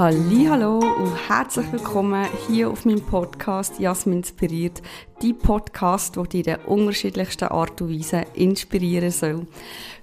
[0.00, 4.80] Hallo und herzlich willkommen hier auf meinem Podcast Jasmin inspiriert,
[5.22, 9.46] die Podcast, der dich in der unterschiedlichsten Art und Weise inspirieren soll.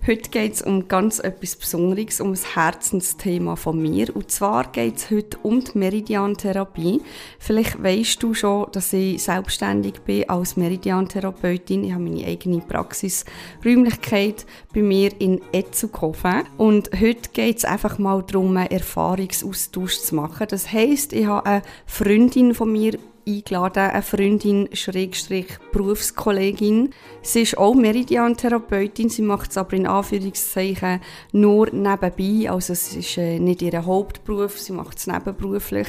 [0.05, 4.15] Heute geht es um ganz etwas Besonderes, um ein Herzensthema von mir.
[4.15, 7.01] Und zwar geht es heute um die Meridiantherapie.
[7.39, 11.83] Vielleicht weißt du schon, dass ich selbstständig bin als Meridiantherapeutin.
[11.83, 16.43] Ich habe meine eigene Praxisräumlichkeit bei mir in Etzukofen.
[16.57, 20.47] Und heute geht es einfach mal darum, einen Erfahrungsaustausch zu machen.
[20.49, 26.91] Das heisst, ich habe eine Freundin von mir eingeladen, eine Freundin, Schrägstrich, Berufskollegin.
[27.21, 31.01] Sie ist auch Meridian-Therapeutin, sie macht es aber in Anführungszeichen
[31.33, 35.87] nur nebenbei, also es ist äh, nicht ihr Hauptberuf, sie macht es nebenberuflich.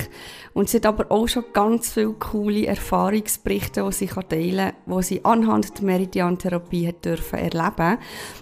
[0.53, 5.03] Und sie hat aber auch schon ganz viele coole Erfahrungsberichte, die sie teilen kann, die
[5.05, 7.99] sie anhand der Meridian-Therapie dürfen erleben.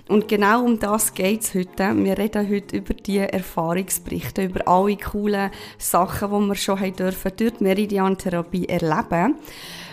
[0.08, 1.94] Und genau um das geht es heute.
[1.96, 7.32] Wir reden heute über diese Erfahrungsberichte, über alle coolen Sachen, die wir schon haben dürfen
[7.36, 9.36] durch die Meridian-Therapie erleben erleben.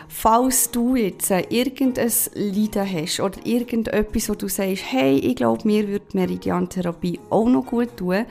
[0.07, 5.67] Falls du jetzt äh, irgendein Leiden hast oder irgendetwas, wo du sagst, hey, ich glaube,
[5.67, 8.25] mir würde Meridian-Therapie auch noch gut tun,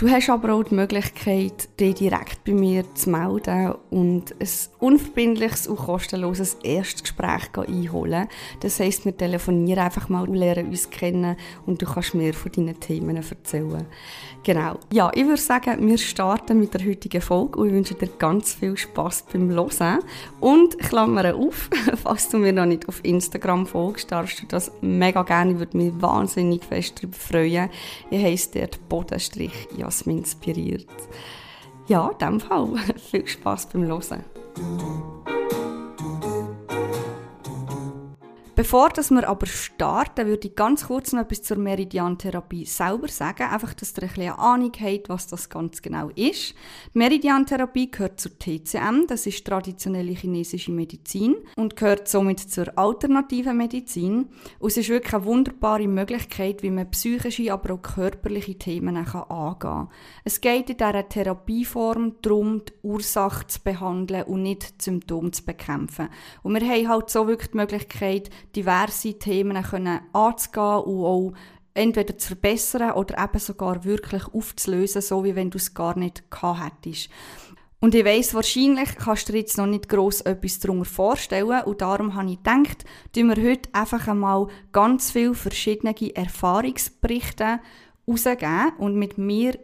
[0.01, 4.49] Du hast aber auch die Möglichkeit, dich direkt bei mir zu melden und ein
[4.79, 8.27] unverbindliches und kostenloses Erstgespräch einholen.
[8.61, 11.35] Das heisst, wir telefonieren einfach mal und lernen uns kennen
[11.67, 13.85] und du kannst mir von deinen Themen erzählen.
[14.43, 14.79] Genau.
[14.91, 18.55] Ja, ich würde sagen, wir starten mit der heutigen Folge und ich wünsche dir ganz
[18.55, 19.99] viel Spass beim Hören.
[20.39, 21.69] Und klammere auf,
[22.03, 25.51] falls du mir noch nicht auf Instagram folgst, darfst du das mega gerne.
[25.51, 27.69] Ich würde mich wahnsinnig fest darüber freuen.
[28.09, 30.87] Ich heisse dort Bodenstrich Jasmin inspiriert.
[31.87, 32.69] Ja, in dem Fall
[33.11, 34.23] viel Spass beim Hören.
[38.61, 43.49] Bevor dass wir aber starten, würde ich ganz kurz noch etwas zur Meridiantherapie selber sagen,
[43.49, 46.53] einfach, dass ihr ein bisschen Ahnung habt, was das ganz genau ist.
[46.93, 53.57] Die Meridiantherapie gehört zur TCM, das ist traditionelle chinesische Medizin und gehört somit zur alternativen
[53.57, 54.29] Medizin.
[54.59, 59.57] Und es ist wirklich eine wunderbare Möglichkeit, wie man psychische, aber auch körperliche Themen angehen
[59.57, 59.89] kann.
[60.23, 66.09] Es geht in dieser Therapieform darum, die Ursache zu behandeln und nicht Symptome zu bekämpfen.
[66.43, 71.33] Und wir haben halt so wirklich die Möglichkeit, diverse Themen können anzugehen und auch
[71.73, 76.29] entweder zu verbessern oder eben sogar wirklich aufzulösen, so wie wenn du es gar nicht
[76.29, 77.09] gehabt hättest.
[77.79, 81.81] Und ich weiss, wahrscheinlich kannst du dir jetzt noch nicht gross etwas darunter vorstellen und
[81.81, 87.59] darum habe ich gedacht, tun wir heute einfach einmal ganz viele verschiedene Erfahrungsberichte
[88.07, 89.57] rausgeben und mit mir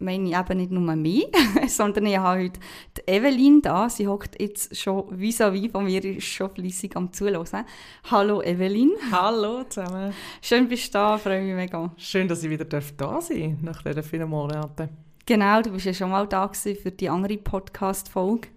[0.00, 1.26] meine ich eben nicht nur mich,
[1.68, 2.60] sondern ich habe heute
[2.96, 3.88] die Evelyn da.
[3.88, 7.64] Sie hockt jetzt schon vis-à-vis -vis von mir, ist schon fleissig am Zuhören.
[8.10, 8.92] Hallo Evelyn.
[9.12, 10.12] Hallo zusammen.
[10.40, 11.90] Schön bist du da, freue mich mega.
[11.96, 14.88] Schön, dass ich wieder da sein darf, nach diesen vielen Monaten.
[15.26, 18.48] Genau, du bist ja schon mal da für die andere Podcast-Folge,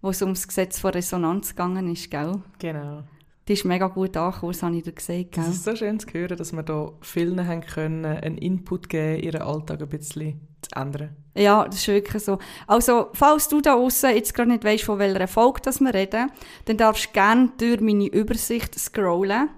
[0.00, 2.42] wo es um das Gesetz von Resonanz gegangen ist, gell?
[2.58, 3.04] Genau.
[3.50, 5.32] Die ist mega gut angekommen, das habe ich dir gesagt.
[5.32, 5.42] Gell?
[5.42, 9.20] Es ist so schön zu hören, dass wir da vielen haben können, einen Input geben,
[9.24, 11.16] ihren Alltag ein bisschen zu ändern.
[11.34, 12.38] Ja, das ist wirklich so.
[12.68, 16.30] Also, falls du da draußen jetzt gerade nicht weißt, von welcher Erfolg das wir reden,
[16.66, 19.48] dann darfst du gerne durch meine Übersicht scrollen.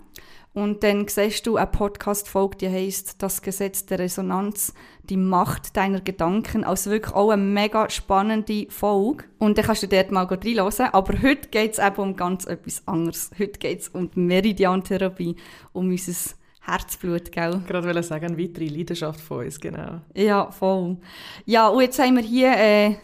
[0.55, 4.75] Und dann siehst du eine Podcast-Folge, die heisst «Das Gesetz der Resonanz,
[5.05, 6.63] die Macht deiner Gedanken».
[6.65, 9.25] Also wirklich auch eine mega spannende Folge.
[9.39, 10.93] Und dann kannst du dort mal reinhören.
[10.93, 13.31] Aber heute geht es eben um ganz etwas anderes.
[13.39, 15.37] Heute geht es um die Meridiantherapie,
[15.73, 17.59] um unser Herzblut, gell?
[17.61, 20.01] Ich gerade wollte sagen, eine weitere Leidenschaft von uns, genau.
[20.15, 20.97] Ja, voll.
[21.45, 22.95] Ja, und jetzt haben wir hier, äh,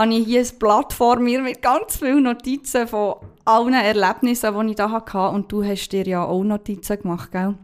[0.00, 4.70] habe ich hier ein Blatt vor mir mit ganz vielen Notizen von allen Erlebnissen, die
[4.70, 5.28] ich da hatte.
[5.28, 7.54] Und du hast dir ja auch Notizen gemacht, gell?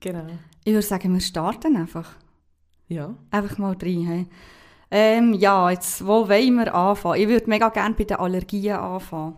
[0.00, 0.26] Genau.
[0.64, 2.14] Ich würde sagen, wir starten einfach.
[2.88, 3.14] Ja.
[3.30, 4.06] Einfach mal rein.
[4.06, 4.26] Hey.
[4.90, 7.20] Ähm, ja, jetzt, wo wollen wir anfangen?
[7.20, 9.36] Ich würde mega gerne bei den Allergien anfangen.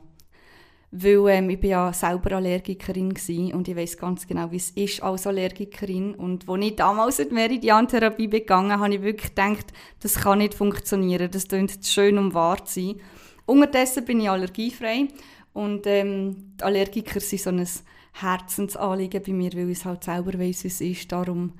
[0.99, 4.71] Weil ähm, ich bin ja selber Allergikerin war und ich weiß ganz genau, wie es
[4.71, 6.15] ist als Allergikerin.
[6.15, 10.55] Und als ich damals in die Meridian-Therapie begangen habe ich wirklich gedacht, das kann nicht
[10.55, 13.01] funktionieren, das klingt schön um wahr zu sein.
[13.45, 15.09] Unterdessen bin ich allergiefrei
[15.53, 17.67] und ähm, Allergiker sind so ein
[18.13, 21.13] Herzensanliegen bei mir, weil ich es halt selber weiss, wie es ist.
[21.13, 21.53] Darum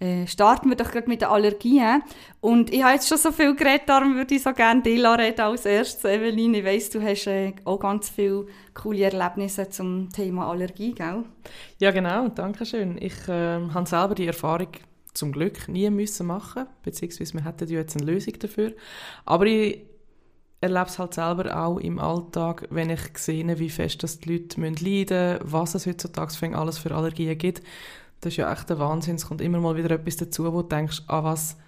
[0.00, 2.02] äh, starten wir doch gerade mit den Allergien.
[2.40, 5.40] Und ich habe jetzt schon so viel geredet, darum würde ich so gerne Dila reden
[5.40, 6.04] als erstes.
[6.04, 11.24] Evelyn, ich weiss, du hast äh, auch ganz viele coole Erlebnisse zum Thema Allergie, gell?
[11.78, 12.98] Ja, genau, danke schön.
[13.00, 14.68] Ich äh, habe selber die Erfahrung
[15.14, 18.72] zum Glück nie müssen machen, beziehungsweise wir hätten ja jetzt eine Lösung dafür.
[19.24, 19.80] Aber ich
[20.60, 24.60] erlebe es halt selber auch im Alltag, wenn ich sehe, wie fest das die Leute
[24.60, 27.62] leiden müssen, was es heutzutage alles für Allergien gibt.
[28.24, 29.16] Das ist ja echt der Wahnsinn.
[29.16, 31.58] Es kommt immer mal wieder etwas dazu, wo du denkst, ah, was,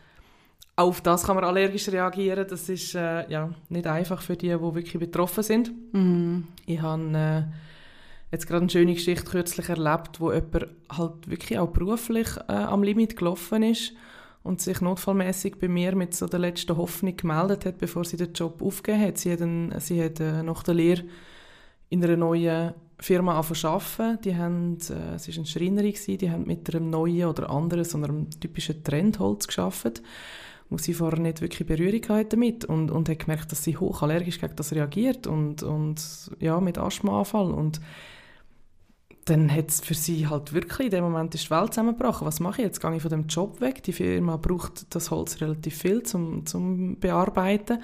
[0.74, 2.46] auf das kann man allergisch reagieren.
[2.48, 5.70] Das ist äh, ja, nicht einfach für die, die wirklich betroffen sind.
[5.92, 6.48] Mhm.
[6.64, 7.42] Ich habe äh,
[8.32, 12.82] jetzt gerade eine schöne Geschichte kürzlich erlebt, wo jemand halt wirklich auch beruflich äh, am
[12.82, 13.92] Limit gelaufen ist
[14.42, 18.32] und sich notfallmäßig bei mir mit so der letzten Hoffnung gemeldet hat, bevor sie den
[18.32, 19.18] Job aufgegeben hat.
[19.18, 21.04] Sie hat, einen, sie hat äh, nach der Lehre
[21.90, 24.18] in einer neuen Firma arbeiten.
[24.22, 27.98] Die haben, äh, es war eine Schreinerin, die haben mit einem neuen oder anderen, so
[27.98, 30.02] einem typischen Trendholz gearbeitet,
[30.70, 34.40] wo sie vorher nicht wirklich Berührung hatte damit und, und hat gemerkt, dass sie hochallergisch
[34.40, 37.80] gegen das reagiert und, und ja, mit Asthmaanfall und
[39.26, 42.26] dann hat es für sie halt wirklich, in dem Moment ist die Welt zusammengebrochen.
[42.26, 42.80] Was mache ich jetzt?
[42.80, 43.82] Gehe ich von dem Job weg?
[43.82, 47.82] Die Firma braucht das Holz relativ viel zum, zum Bearbeiten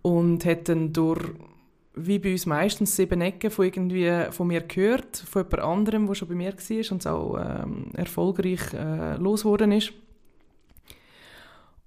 [0.00, 1.20] und hat dann durch,
[1.96, 6.14] wie bei uns meistens, sieben Ecken von, irgendwie, von mir gehört, von jemand anderem, der
[6.14, 9.92] schon bei mir war und es auch ähm, erfolgreich äh, losgeworden ist.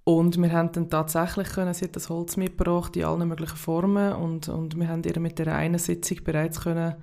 [0.04, 4.14] Und wir haben dann tatsächlich können, sie hat das Holz mitgebracht in allen möglichen Formen
[4.14, 6.96] und, und wir haben ihr mit der einen Sitzung bereits können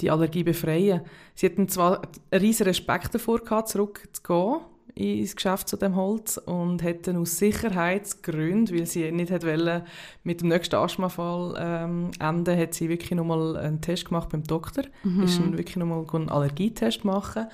[0.00, 1.02] die Allergie befreien.
[1.36, 4.62] Sie hatten zwar einen riesen Respekt davor gehabt, zurückzugehen
[4.94, 9.84] ins Geschäft zu dem Holz und hätten aus Sicherheitsgründen, weil sie nicht wollte,
[10.22, 14.84] mit dem nächsten Asthmafall ähm, enden, hat sie wirklich nochmal einen Test gemacht beim Doktor.
[15.02, 15.24] Mhm.
[15.24, 17.46] Ist dann wirklich nochmal einen Allergietest machen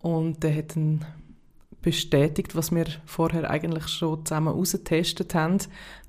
[0.00, 1.04] und der hat dann
[1.82, 5.58] bestätigt, was wir vorher eigentlich schon zusammen ausgetestet haben,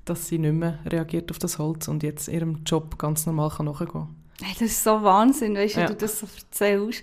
[0.04, 3.88] dass sie nicht mehr reagiert auf das Holz und jetzt ihrem Job ganz normal nachgehen
[3.88, 4.08] kann.
[4.42, 5.86] Hey, das ist so Wahnsinn, weißt du, ja.
[5.86, 7.02] du das so erzählst.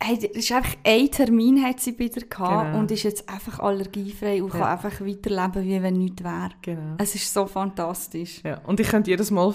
[0.00, 2.78] Hey, ist einfach ein Termin hat sie wieder gehabt genau.
[2.78, 4.60] und ist jetzt einfach allergiefrei und ja.
[4.60, 6.50] kann einfach weiterleben, wie wenn nichts wäre.
[6.62, 6.96] Genau.
[6.98, 8.40] Es ist so fantastisch.
[8.44, 8.60] Ja.
[8.66, 9.54] Und ich könnte jedes Mal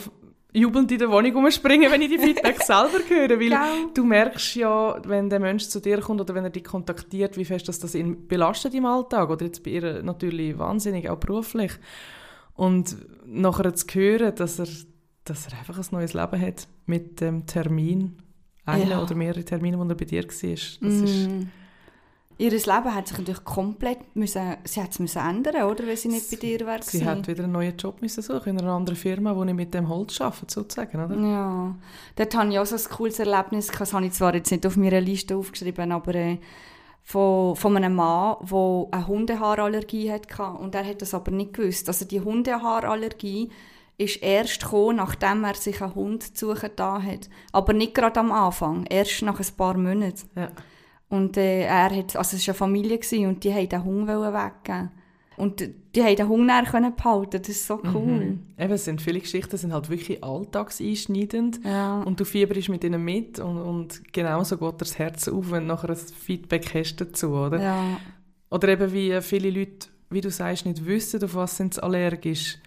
[0.53, 3.91] jubelnd in der Wohnung umspringen, wenn ich die Feedback selber höre, weil genau.
[3.93, 7.45] du merkst ja, wenn der Mensch zu dir kommt oder wenn er dich kontaktiert, wie
[7.45, 11.71] fest das, das ihn belastet im Alltag oder jetzt bei ihr natürlich wahnsinnig, auch beruflich.
[12.53, 14.67] Und nachher zu hören, dass er
[15.25, 18.17] dass er einfach ein neues Leben hat mit dem Termin,
[18.65, 19.01] einen ja.
[19.01, 20.29] oder mehrere Termine, die er bei dir war.
[20.29, 20.43] Das
[20.79, 21.03] mm.
[21.03, 21.29] ist
[22.37, 26.07] Ihr Leben hat sich natürlich komplett müssen, sie hat es müssen ändern, oder, wenn sie
[26.07, 26.81] nicht bei dir war.
[26.81, 29.73] Sie hat wieder einen neuen Job müssen suchen in einer anderen Firma, wo ich mit
[29.73, 31.15] dem Holz arbeite, sozusagen, oder?
[31.15, 31.75] Ja,
[32.15, 34.77] dort hatte ich auch so ein cooles Erlebnis, das habe ich zwar jetzt nicht auf
[34.77, 36.39] meiner Liste aufgeschrieben, aber äh,
[37.03, 41.87] von, von einem Mann, der eine Hundehaarallergie hatte und er hat das aber nicht gewusst.
[41.87, 43.51] Also die Hundehaarallergie
[43.97, 47.29] ist erst gekommen, nachdem er sich einen Hund zu suchen hat.
[47.51, 50.29] Aber nicht gerade am Anfang, erst nach ein paar Monaten.
[50.35, 50.49] Ja.
[51.09, 54.07] Und äh, er hat, also es war eine Familie gewesen, und die wollten den Hund
[54.07, 54.91] weggeben.
[55.35, 57.41] Und die haben den Hund näher behalten.
[57.41, 58.05] Das ist so cool.
[58.05, 58.39] Mhm.
[58.57, 61.59] Eben, es sind viele Geschichten, sind halt wirklich alltagseinschneidend.
[61.63, 62.01] Ja.
[62.01, 65.73] Und du fieberst mit ihnen mit und, und genauso geht das Herz auf, wenn du
[65.73, 67.61] nachher ein Feedback hast dazu, oder?
[67.61, 67.97] Ja.
[68.49, 72.59] Oder eben wie viele Leute, wie du sagst, nicht wissen, auf was sind sie allergisch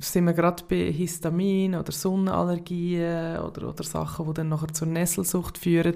[0.00, 5.58] sind wir gerade bei Histamin oder Sonnenallergien oder, oder Sachen, die dann nachher zur Nesselsucht
[5.58, 5.94] führen.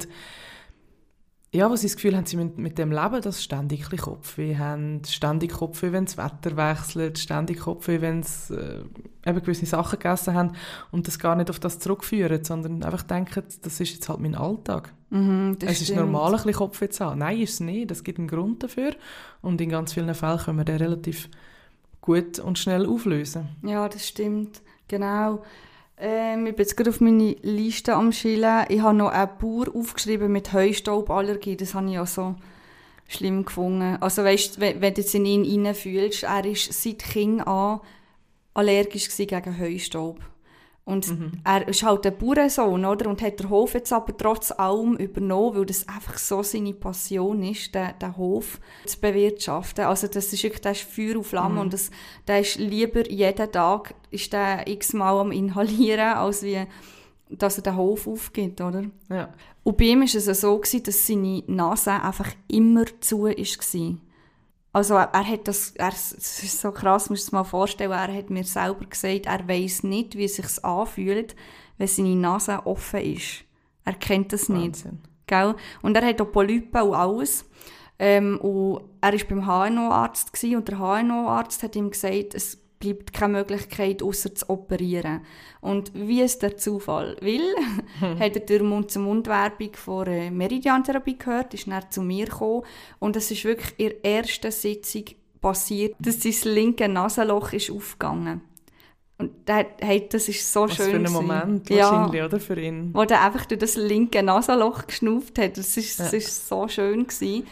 [1.55, 4.57] Ja, was sie das Gefühl haben, sie müssen mit dem leben, dass sie ständig Kopfweh
[4.57, 8.85] haben, ständig Kopfweh, wenn das Wetter wechselt, ständig Kopfweh, wenn sie äh,
[9.25, 10.53] eben gewisse Sachen gegessen haben
[10.91, 14.35] und das gar nicht auf das zurückführen, sondern einfach denken, das ist jetzt halt mein
[14.35, 14.93] Alltag.
[15.11, 17.21] Mhm, es ist normal, ein bisschen Kopfweh zu haben.
[17.21, 17.89] Nein, ist es nicht.
[17.93, 18.97] Es gibt einen Grund dafür
[19.41, 21.29] und in ganz vielen Fällen können wir den relativ
[22.05, 23.49] gut und schnell auflösen.
[23.63, 24.61] Ja, das stimmt.
[24.89, 25.43] Genau.
[25.97, 28.67] Ähm, ich bin jetzt gerade auf meine Liste am Schillen.
[28.69, 31.57] Ich habe noch einen Bauer aufgeschrieben mit Heustauballergie.
[31.57, 32.35] Das habe ich auch so
[33.09, 33.97] schlimm gefunden.
[34.01, 37.81] Also weißt, wenn, wenn du jetzt in ihn hineinfühlst, er war seit Kind an
[38.53, 40.21] allergisch gegen Heustaub.
[40.85, 41.33] Und mhm.
[41.45, 43.09] er ist halt ein Bauernsohn, oder?
[43.09, 47.43] Und hat den Hof jetzt aber trotz allem übernommen, weil das einfach so seine Passion
[47.43, 49.87] ist, den, den Hof zu bewirtschaften.
[49.87, 51.61] Also das ist wirklich, das ist Feuer und Flamme mhm.
[51.61, 51.91] und das,
[52.29, 56.67] der ist lieber jeden Tag, ist der x-mal am inhalieren, als wie,
[57.31, 58.85] dass er den Hof aufgibt, oder?
[59.09, 59.31] Ja.
[59.63, 63.35] Und bei ihm war es so, gewesen, dass seine Nase einfach immer zu war.
[64.75, 68.13] Also er hat das, er, das ist so krass, musst du dir mal vorstellen, er
[68.13, 71.37] hat mir selber gesagt, er weiß nicht, wie es sich anfühlt,
[71.79, 73.45] wenn seine Nase offen ist.
[73.85, 74.85] Er kennt das nicht.
[75.29, 75.55] Gell?
[75.81, 77.45] Und er hat auch Polypen und alles.
[78.01, 83.39] Ähm, und er war beim HNO-Arzt und der HNO-Arzt hat ihm gesagt, es bleibt keine
[83.39, 85.21] Möglichkeit, außer zu operieren.
[85.61, 87.55] Und wie ist der Zufall will,
[88.01, 88.19] hm.
[88.21, 92.63] hat er durch Mund-zu-Mund-Werbung von äh, Meridian-Therapie gehört, ist dann zu mir gekommen
[92.99, 95.05] und es ist wirklich in der ersten Sitzung
[95.41, 98.41] passiert, dass sein linke Nasenloch ist aufgegangen.
[99.17, 100.91] Und der, hey, das ist so Was schön.
[100.91, 101.13] für ein.
[101.13, 101.91] Moment Ja.
[101.91, 102.41] wahrscheinlich, oder?
[102.41, 102.91] Für ihn.
[102.93, 105.57] wo der einfach durch das linke Nasenloch geschnauft hat.
[105.57, 106.19] Das ist, das Ja.
[106.19, 107.47] ist so schön gewesen.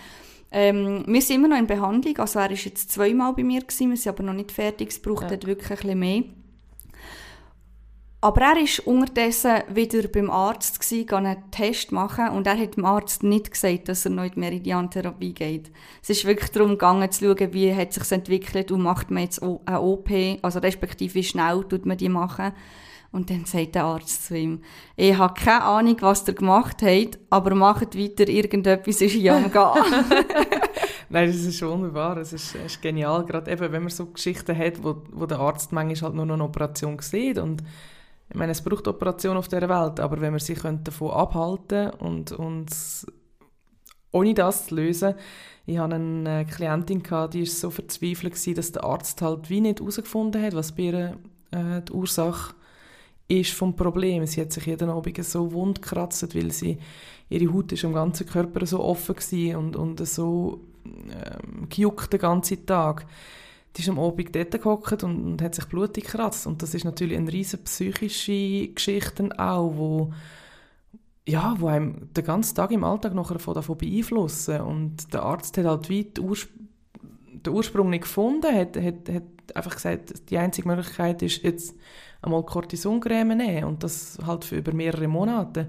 [0.54, 3.88] Ähm, wir sind immer noch in Behandlung, also er ist jetzt zweimal bei mir gewesen,
[3.90, 5.28] wir sind aber noch nicht fertig, es braucht Ja.
[5.30, 6.24] dort wirklich ein bisschen mehr.
[8.20, 12.76] Aber er ist unterdessen wieder beim Arzt gewesen, ging einen Test machen und er hat
[12.76, 15.72] dem Arzt nicht gesagt, dass er noch in die Meridiantherapie geht.
[16.02, 19.42] Es ist wirklich darum gegangen zu schauen, wie hat sich entwickelt und macht man jetzt
[19.42, 20.10] eine OP,
[20.42, 22.52] also respektive wie schnell tut man die machen.
[23.12, 24.62] Und dann sagt der Arzt zu ihm,
[24.96, 29.52] ich habe keine Ahnung, was ihr gemacht habt, aber macht weiter, irgendetwas ist hier am
[29.52, 29.84] Gehen.
[31.10, 34.82] Nein, das ist wunderbar, es ist, ist genial, gerade eben, wenn man so Geschichten hat,
[34.82, 37.62] wo, wo der Arzt manchmal halt nur noch eine Operation sieht und
[38.30, 42.32] ich meine, es braucht Operationen auf dieser Welt, aber wenn wir sie davon abhalten und
[42.32, 43.06] uns
[44.10, 45.14] ohne das zu lösen,
[45.66, 49.60] ich hatte eine äh, Klientin, gehabt, die war so verzweifelt, dass der Arzt halt wie
[49.60, 51.18] nicht herausgefunden hat, was bei ihr
[51.50, 52.54] äh, die Ursache
[53.28, 54.26] ist vom Problem.
[54.26, 56.78] Sie hat sich jeden Abend so wund gekratzt, weil sie,
[57.28, 62.20] ihre Haut ist am ganzen Körper so offen gewesen und, und so ähm, gejuckt den
[62.20, 63.06] ganzen Tag.
[63.76, 66.46] Die ist am Abend dort gehockt und, und hat sich blutig gekratzt.
[66.46, 70.12] Und das ist natürlich eine riesige psychische Geschichte auch, wo,
[71.26, 74.60] ja, wo einem den ganzen Tag im Alltag nachher von davon beeinflussen.
[74.60, 76.61] Und der Arzt hat halt Urspr
[77.46, 81.74] den Ursprung nicht gefunden, hat, hat, hat einfach gesagt, die einzige Möglichkeit ist jetzt
[82.22, 85.68] einmal Cortisoncreme nehmen und das halt für über mehrere Monate.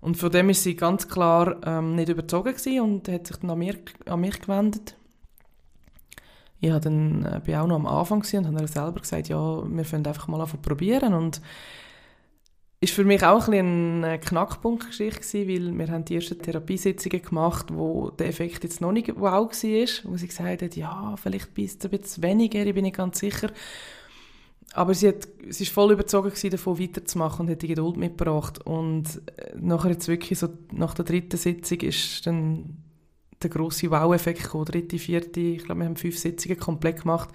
[0.00, 3.58] Und von dem ist sie ganz klar ähm, nicht überzogen und hat sich dann an,
[3.58, 3.76] mir,
[4.06, 4.96] an mich gewendet.
[6.60, 9.62] Ich war dann, äh, bin auch noch am Anfang und habe ihr selber gesagt, ja,
[9.68, 11.40] wir können einfach mal anfangen probieren und
[12.80, 17.66] ist für mich auch ein eine Knackpunktgeschichte gewesen, weil wir haben die ersten Therapiesitzungen gemacht,
[17.72, 21.84] wo der Effekt jetzt noch nicht wow war, wo sie gesagt hat, ja, vielleicht bist
[21.84, 23.50] du ein bisschen weniger, ich bin nicht ganz sicher.
[24.72, 28.66] Aber sie, hat, sie ist voll überzogen davon weiterzumachen und hat die Geduld mitgebracht.
[28.66, 32.82] Und äh, nachher jetzt wirklich so, nach der dritten Sitzung ist dann
[33.42, 37.30] der grosse Wow-Effekt gekommen, dritte, vierte, ich glaube, wir haben fünf Sitzungen komplett gemacht,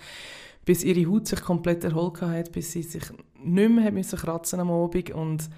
[0.65, 3.03] bis ihre Haut sich komplett erholt hat, bis sie sich
[3.43, 5.49] nicht mehr müssen kratzen am Abend und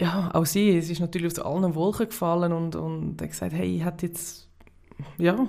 [0.00, 3.76] ja, auch sie, es ist natürlich aus allen Wolken gefallen und, und hat gesagt, hey,
[3.76, 4.48] ich hätte jetzt,
[5.18, 5.46] ja,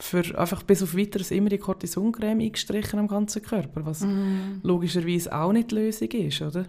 [0.00, 4.60] für einfach bis auf Weiteres immer die Cortisoncreme eingestrichen am ganzen Körper, was Mhm.
[4.62, 6.66] logischerweise auch nicht die Lösung ist, oder?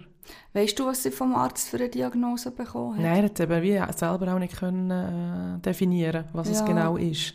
[0.53, 3.01] Weißt du, was sie vom Arzt für eine Diagnose bekommen hat?
[3.03, 6.65] Nein, er hat eben wie selber auch nicht können, äh, definieren, was es Ja.
[6.65, 7.33] genau ist.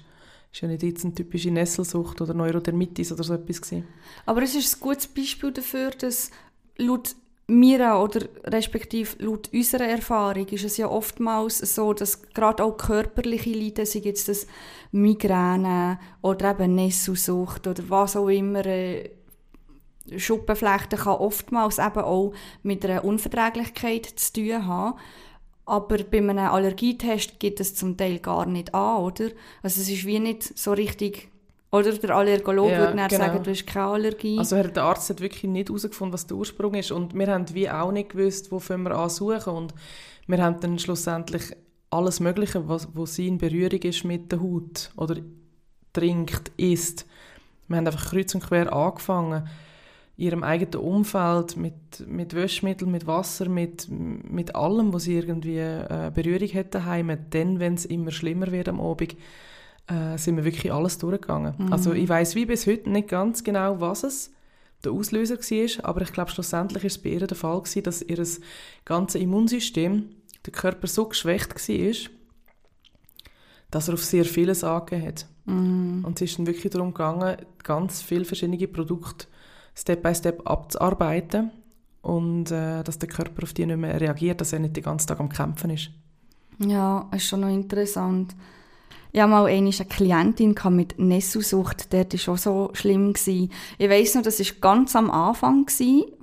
[0.52, 3.86] Ist ja nicht jetzt eine typische Nesselsucht oder Neurodermitis oder so etwas gewesen.
[4.26, 6.30] Aber es ist ein gutes Beispiel dafür, dass
[6.76, 7.16] laut
[7.46, 13.50] mir oder respektive laut unserer Erfahrung ist es ja oftmals so, dass gerade auch körperliche
[13.50, 14.46] Leiden, sei jetzt das
[14.92, 19.10] Migräne oder eben Nesselsucht oder was auch immer, äh,
[20.16, 22.32] Schuppenflechten kann oftmals eben auch
[22.62, 24.98] mit einer Unverträglichkeit zu tun haben.
[25.64, 29.26] Aber bei einem Allergietest geht es zum Teil gar nicht an, oder?
[29.62, 31.28] Also es ist wie nicht so richtig...
[31.70, 33.24] Oder der Allergologe Ja, würde dann genau.
[33.24, 34.38] sagen, du hast keine Allergie.
[34.38, 37.70] Also der Arzt hat wirklich nicht herausgefunden, was der Ursprung ist und wir haben wie
[37.70, 39.74] auch nicht gewusst, wo wir an suchen und
[40.26, 41.44] wir haben dann schlussendlich
[41.88, 45.16] alles Mögliche, was wo sie in Berührung ist mit der Haut oder
[45.94, 47.06] trinkt, isst.
[47.68, 49.48] Wir haben einfach kreuz und quer angefangen,
[50.22, 56.12] ihrem eigenen Umfeld mit, mit Wäschmittel, mit Wasser, mit, mit allem, was sie irgendwie äh,
[56.14, 57.16] Berührung hat daheim.
[57.30, 59.16] Dann, wenn es immer schlimmer wird am Abend,
[59.88, 61.54] äh, sind wir wirklich alles durchgegangen.
[61.58, 61.72] Mhm.
[61.72, 64.30] Also ich weiß wie bis heute nicht ganz genau, was es
[64.84, 68.02] der Auslöser war, aber ich glaube, schlussendlich war es bei ihr der Fall, gewesen, dass
[68.02, 68.24] ihr
[68.84, 70.08] ganzes Immunsystem,
[70.46, 72.10] der Körper so geschwächt war,
[73.70, 75.26] dass er auf sehr vieles angegeben hat.
[75.46, 76.04] Mhm.
[76.04, 79.26] Und es ist dann wirklich darum gegangen, ganz viele verschiedene Produkte
[79.74, 81.50] Step by Step abzuarbeiten
[82.02, 85.08] und äh, dass der Körper auf die nicht mehr reagiert, dass er nicht den ganzen
[85.08, 85.90] Tag am Kämpfen ist.
[86.58, 88.34] Ja, ist schon noch interessant.
[89.14, 93.12] Ich hatte mal eine Klientin mit Nesselsucht, der war schon so schlimm.
[93.26, 95.66] Ich weiss noch, das war ganz am Anfang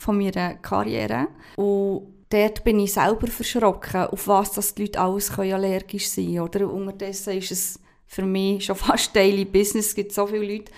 [0.08, 1.28] meiner Karriere.
[1.56, 6.66] Und dort bin ich selber verschrocken, auf was die Leute alles allergisch sein können.
[6.66, 9.88] Unterdessen ist es für mich schon fast Daily Business.
[9.88, 10.72] Es gibt so viele Leute,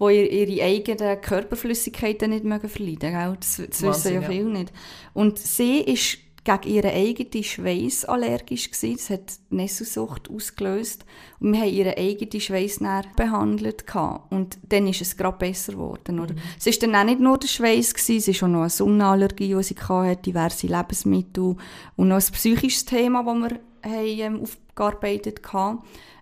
[0.00, 3.36] die ihre eigenen Körperflüssigkeiten nicht mögen verleiden mögen.
[3.40, 4.28] Das, das wissen ja ja.
[4.28, 4.72] viele nicht.
[5.12, 8.96] Und sie ist gegen ihren eigenen Schweiß allergisch gewesen.
[8.96, 11.04] Das hat Nesselsucht ausgelöst.
[11.38, 12.80] Und wir haben ihren eigenen Schweiß
[13.14, 13.86] behandelt.
[13.86, 14.32] gehabt.
[14.32, 16.20] Und dann ist es gerade besser geworden.
[16.20, 16.34] Oder?
[16.58, 19.54] Es war dann auch nicht nur der Schweiß, gewesen, es war auch noch eine Sonnenallergie,
[19.54, 21.56] die sie hatte, diverse Lebensmittel
[21.96, 25.78] und noch ein psychisches Thema, das wir haben, ähm, aufgearbeitet hatten,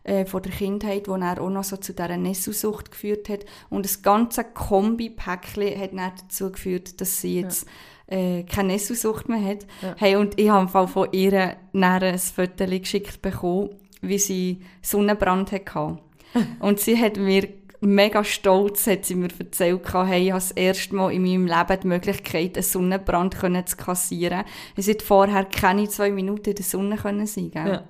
[0.08, 3.44] äh, von der Kindheit, wo er auch noch so zu dieser Nesselsucht geführt hat.
[3.68, 7.66] Und das ganze Kombi-Päckchen hat dann dazu geführt, dass sie jetzt
[8.10, 8.16] ja.
[8.16, 9.66] äh, keine Nesselsucht mehr hat.
[9.82, 9.94] Ja.
[9.98, 15.52] Hey, und ich habe im Fall von ihr ein Foto geschickt bekommen, wie sie Sonnenbrand
[15.52, 15.98] hatte.
[16.60, 17.46] und sie hat mir
[17.80, 21.80] mega stolz, hat sie mir erzählt, hey, ich habe das erste Mal in meinem Leben
[21.82, 23.34] die Möglichkeit, einen Sonnenbrand
[23.68, 24.44] zu kassieren.
[24.74, 27.68] Es hat vorher keine zwei Minuten in der Sonne können sein, gell?
[27.68, 27.84] Ja.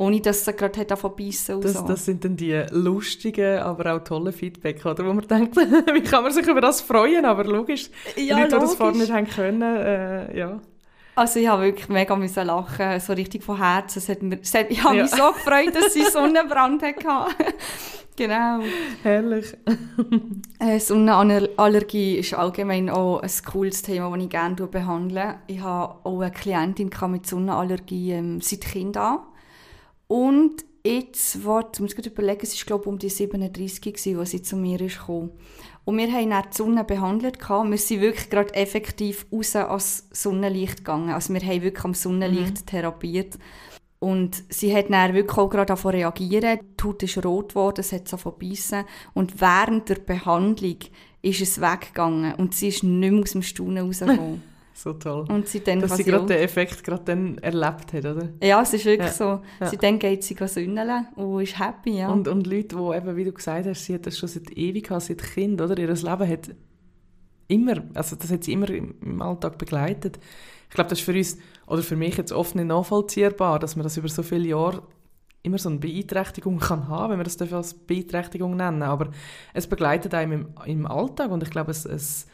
[0.00, 1.86] Ohne dass sie gerade davon beißen das, so.
[1.86, 5.04] das sind dann die lustigen, aber auch tollen Feedback, oder?
[5.04, 5.54] Wo man denkt,
[5.92, 7.26] wie kann man sich über das freuen?
[7.26, 10.58] Aber logisch, ja, Leute, die das vorher nicht haben können, äh, ja.
[11.14, 13.98] Also ich habe wirklich mega müssen lachen, so richtig von Herzen.
[13.98, 15.02] Es hat mir, es hat, ich habe ja.
[15.02, 17.34] mich so gefreut, dass sie Sonnenbrand hatte.
[18.16, 18.60] genau.
[19.02, 19.54] Herrlich.
[20.60, 25.34] äh, Sonnenallergie ist allgemein auch ein cooles Thema, das ich gerne behandle.
[25.46, 29.18] Ich habe auch eine Klientin mit Sonnenallergie ähm, seit Kind an.
[30.10, 34.42] Und jetzt, warte, ich muss überlegen, es war glaube ich um die 37, als sie
[34.42, 35.30] zu mir ist gekommen.
[35.84, 37.38] Und wir haben dann die Sonne behandelt.
[37.38, 41.10] Wir sind wirklich gerade effektiv raus ans Sonnenlicht gegangen.
[41.10, 42.66] Also wir haben wirklich am Sonnenlicht mhm.
[42.66, 43.38] therapiert.
[44.00, 46.58] Und sie hat dann wirklich auch gerade davon reagieren.
[46.58, 48.86] Die Haut ist rot geworden, es hat so verbissen.
[49.14, 50.78] Und während der Behandlung
[51.22, 54.42] ist es weggegangen und sie ist nicht mehr aus dem Staunen rausgekommen.
[54.82, 55.26] So toll.
[55.28, 58.30] Und sie dann Dass sie gerade den Effekt gerade dann erlebt hat, oder?
[58.42, 59.12] Ja, es ist wirklich ja.
[59.12, 59.40] so.
[59.60, 59.66] Ja.
[59.66, 62.08] Sie dann geht sie sünneln und ist happy, ja.
[62.08, 64.84] Und, und Leute, die eben, wie du gesagt hast, sie hat das schon seit ewig
[64.84, 65.76] gehabt, seit Kind, oder?
[65.76, 66.50] Ihr Leben hat
[67.48, 70.18] immer, also das hat sie immer im Alltag begleitet.
[70.70, 73.82] Ich glaube, das ist für uns, oder für mich jetzt oft nicht nachvollziehbar, dass man
[73.82, 74.82] das über so viele Jahre
[75.42, 78.82] immer so eine Beeinträchtigung kann haben, wenn wir das als Beeinträchtigung nennen.
[78.82, 79.10] Aber
[79.52, 82.26] es begleitet einem im, im Alltag und ich glaube, es, es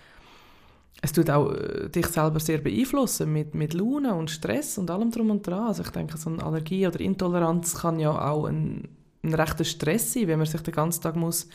[1.02, 5.10] es tut auch äh, dich selber sehr beeinflussen mit, mit Laune und Stress und allem
[5.10, 5.68] drum und dran.
[5.68, 8.88] Also ich denke, so eine Allergie oder Intoleranz kann ja auch ein,
[9.22, 11.48] ein rechter Stress sein, wenn man sich den ganzen Tag muss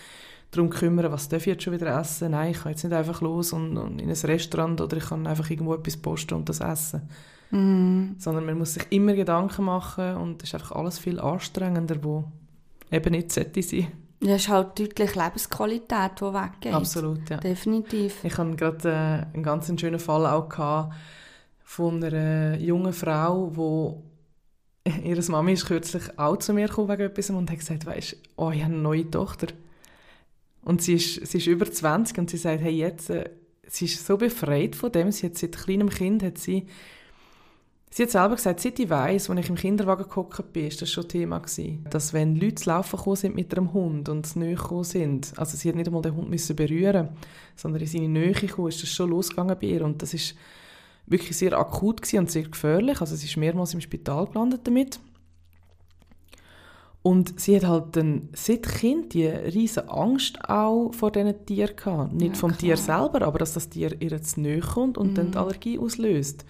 [0.52, 2.32] darum kümmern, was darf ich jetzt schon wieder essen?
[2.32, 5.26] Nein, ich kann jetzt nicht einfach los und, und in ein Restaurant oder ich kann
[5.26, 7.10] einfach irgendwo etwas posten und das essen.
[7.52, 8.18] Mm.
[8.18, 12.26] Sondern man muss sich immer Gedanken machen und es ist einfach alles viel anstrengender, wo
[12.92, 13.88] eben nicht sollte sein.
[14.24, 16.74] Ja, es ist halt deutlich Lebensqualität, die weggeht.
[16.74, 17.38] Absolut, ja.
[17.38, 18.24] Definitiv.
[18.24, 20.94] Ich hatte gerade äh, einen ganz schönen Fall auch gehabt
[21.64, 24.04] von einer jungen Frau, wo
[25.04, 28.52] ihre Mami ist kürzlich auch zu mir gekommen wegen etwas und hat gesagt, weißt, oh,
[28.52, 29.48] ich habe eine neue Tochter.
[30.64, 33.30] Und sie ist, sie ist über 20 und sie sagt, hey, jetzt, äh,
[33.68, 36.68] sie ist so befreit von dem, sie hat seit kleinem Kind, hat sie
[37.94, 40.90] Sie hat selber gesagt, seit ich weiss, als ich im Kinderwagen gehockt bin, ist das
[40.90, 41.86] schon Thema gewesen.
[41.90, 45.58] Dass wenn Leute zu laufen gekommen sind mit einem Hund und näher gekommen sind, also
[45.58, 47.10] sie hat nicht einmal den Hund müssen berühren,
[47.58, 49.84] sondern in seine Nähe gekommen, ist das schon losgegangen bei ihr.
[49.84, 50.36] Und das ist
[51.06, 53.02] wirklich sehr akut und sehr gefährlich.
[53.02, 54.98] Also sie ist mehrmals im Spital gelandet damit.
[57.02, 62.14] Und sie hat halt dann seit Kind die riesige Angst auch vor diesen Tieren gehabt.
[62.14, 62.60] Nicht ja, vom klar.
[62.60, 65.16] Tier selber, aber dass das Tier ihr zu nahe kommt und mm.
[65.16, 65.44] dann die mhm.
[65.44, 66.46] Allergie auslöst.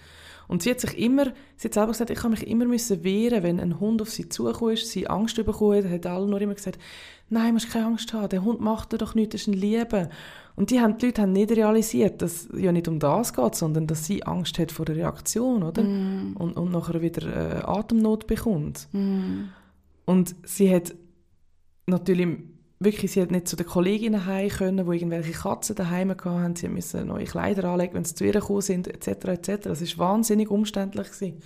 [0.51, 3.41] Und sie hat sich immer, sie hat selber gesagt, ich habe mich immer müssen wehren,
[3.41, 6.55] wenn ein Hund auf sie zugekommen ist, sie Angst bekommen hat, hat alle nur immer
[6.55, 6.77] gesagt,
[7.29, 9.53] nein, du musst keine Angst haben, der Hund macht dir doch nichts, das ist ein
[9.53, 10.09] Liebe.
[10.57, 13.55] Und die, haben, die Leute haben nicht realisiert, dass es ja nicht um das geht,
[13.55, 15.83] sondern dass sie Angst hat vor der Reaktion, oder?
[15.83, 16.35] Mm.
[16.37, 18.89] Und, und nachher wieder äh, Atemnot bekommt.
[18.91, 19.43] Mm.
[20.03, 20.93] Und sie hat
[21.85, 22.27] natürlich
[22.84, 26.56] wirklich, sie hat nicht zu den Kolleginnen heim können, wo irgendwelche Katzen daheim hatten.
[26.56, 29.26] Sie mussten neue Kleider anlegen, wenn sie zu ihr gekommen sind, etc.
[29.28, 29.63] etc.
[29.63, 31.12] Das war wahnsinnig umständlich.
[31.12, 31.41] Gewesen.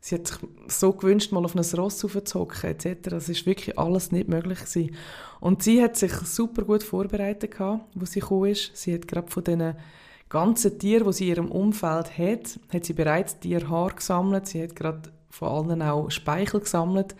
[0.00, 0.36] Sie hat sich
[0.68, 3.08] so gewünscht, mal auf ein Ross aufzuhocken, etc.
[3.08, 4.96] Das ist wirklich alles nicht möglich gewesen.
[5.40, 8.76] Und sie hat sich super gut vorbereitet gehabt, wo sie gekommen ist.
[8.76, 9.74] Sie hat gerade von diesen
[10.28, 14.46] ganzen Tieren, die sie in ihrem Umfeld hat, hat sie bereits Tierhaar gesammelt.
[14.46, 17.14] Sie hat gerade von allen auch Speichel gesammelt.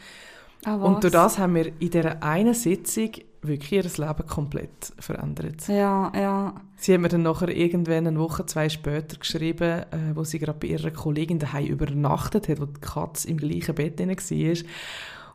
[0.64, 3.11] Ah, und durch das haben wir in dieser einen Sitzung
[3.42, 5.68] wirklich ihr Leben komplett verändert.
[5.68, 6.55] Ja, ja.
[6.77, 10.59] Sie hat mir dann nachher irgendwann eine Woche, zwei später geschrieben, äh, wo sie gerade
[10.59, 14.64] bei ihrer Kollegin daheim übernachtet hat, wo die Katze im gleichen Bett drin war.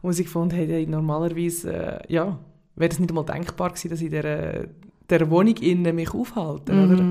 [0.01, 2.39] Und sie gefunden hat, hey, normalerweise, äh, ja,
[2.75, 4.65] wäre es nicht einmal denkbar gewesen, dass ich in dieser,
[5.09, 6.91] dieser Wohnung innen mich aufhalte, mm.
[6.91, 7.03] oder?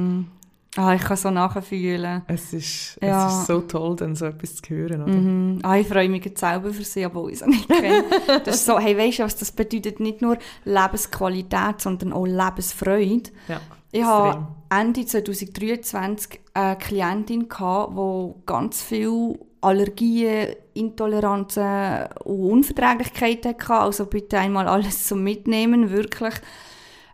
[0.78, 2.22] Ah, ich kann so nachfühlen.
[2.28, 3.26] Es ist, ja.
[3.26, 5.02] es ist so toll, dann so etwas zu hören.
[5.02, 5.12] Oder?
[5.12, 5.58] Mhm.
[5.64, 8.04] Ah, ich freue mich jetzt selber für sie, obwohl ich sie nicht kenne.
[8.44, 13.30] das ist so, hey, weißt du was, das bedeutet nicht nur Lebensqualität, sondern auch Lebensfreude.
[13.48, 13.60] Ja,
[13.90, 23.72] ich hatte Ende 2023 eine Klientin, die ganz viele Allergien, Intoleranzen und Unverträglichkeiten hatte.
[23.72, 26.34] Also bitte einmal alles zum Mitnehmen, wirklich.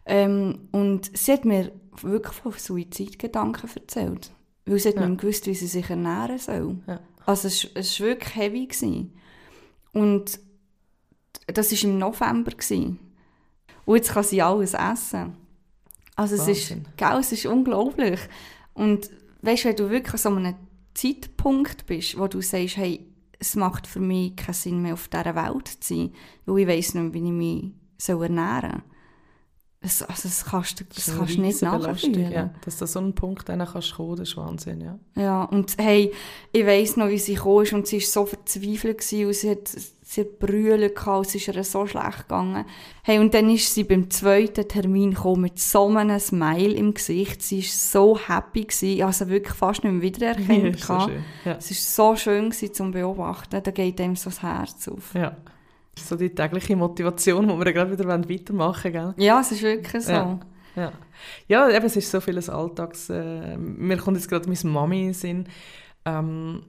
[0.04, 4.30] Ähm, und sie hat mir wirklich von Suizidgedanken erzählt.
[4.66, 5.00] Weil sie ja.
[5.00, 6.78] nicht mehr gewusst, wie sie sich ernähren soll.
[6.86, 7.00] Ja.
[7.26, 7.64] Also es,
[8.00, 8.66] war wirklich heavy.
[8.66, 9.12] Gewesen.
[9.92, 10.40] Und
[11.46, 12.50] das war im November.
[12.50, 12.98] Gewesen.
[13.84, 15.36] Und jetzt kann sie alles essen.
[16.16, 18.20] Also es ist, gell, es ist unglaublich.
[18.72, 19.10] Und
[19.42, 20.54] weißt, wenn du wirklich an so einem
[20.94, 23.04] Zeitpunkt bist, wo du sagst, hey,
[23.38, 26.12] es macht für mich keinen Sinn mehr, auf dieser Welt zu sein,
[26.46, 27.72] weil ich weiss nicht mehr, wie ich mich
[28.08, 28.93] ernähren soll.
[29.84, 32.32] Das, also das kannst du das, das kannst nicht nachfühlen.
[32.32, 32.50] Ja.
[32.64, 34.98] Dass du so einen Punkt dann kannst kommen, das ist Wahnsinn, ja.
[35.14, 36.10] Ja, und hey,
[36.52, 39.68] ich weiss noch, wie sie kam und sie war so verzweifelt gewesen, und sie hat,
[39.68, 42.64] sie hat Brüllen gehabt, es ist ihr so schlecht gegangen.
[43.02, 47.42] Hey, und dann ist sie beim zweiten Termin gekommen mit so einem Smile im Gesicht.
[47.42, 50.80] Sie war so happy gewesen, sie wirklich fast nicht mehr wiedererkannt.
[50.88, 51.10] Ja, so
[51.44, 51.56] ja.
[51.58, 55.12] Es war so schön gewesen, zum beobachten, da geht einem so das Herz auf.
[55.12, 55.36] Ja.
[55.98, 60.12] So die tägliche Motivation, die wir gerade wieder weitermachen wollen, Ja, es ist wirklich so.
[60.12, 60.40] Ja.
[60.76, 60.92] Ja,
[61.48, 63.08] ja eben, es ist so vieles Alltags...
[63.10, 65.48] Äh, mir kommt jetzt gerade meine Mami in den Sinn,
[66.04, 66.62] ähm,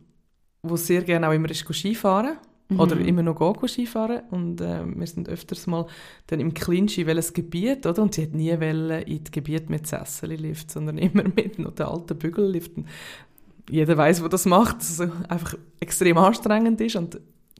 [0.63, 2.37] wo sehr gerne auch immer ist Skifahren
[2.69, 2.79] mhm.
[2.79, 5.87] oder immer noch gehen Skifahren und äh, wir sind öfters mal
[6.27, 8.01] dann im Clinch in welches Gebiet, oder?
[8.01, 11.85] Und sie hat nie wollen in das Gebiet mit Sesseli-Lift, sondern immer mit noch den
[11.85, 12.71] alten Bügellift.
[13.69, 17.19] Jeder weiß, wo das macht, dass es einfach extrem anstrengend ist und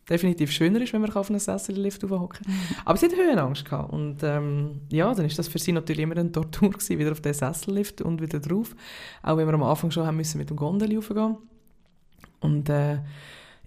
[0.10, 2.56] definitiv schöner ist, wenn man auf einem Sessellift hocken kann.
[2.86, 3.66] Aber sie hatte Höhenangst.
[3.66, 3.92] Gehabt.
[3.92, 7.22] Und ähm, ja, dann ist das für sie natürlich immer eine Tortur gewesen, wieder auf
[7.22, 8.76] den Sessellift und wieder drauf.
[9.24, 11.38] Auch wenn wir am Anfang schon haben müssen mit dem Gondeli raufgehen.
[12.40, 13.00] Und äh,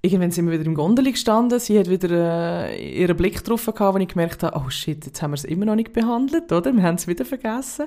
[0.03, 1.59] irgendwann sind wir wieder im Gondeli gestanden.
[1.59, 5.21] Sie hat wieder äh, ihren Blick drauf gehabt, wo ich gemerkt habe, oh shit, jetzt
[5.21, 6.73] haben wir es immer noch nicht behandelt, oder?
[6.73, 7.87] Wir haben es wieder vergessen.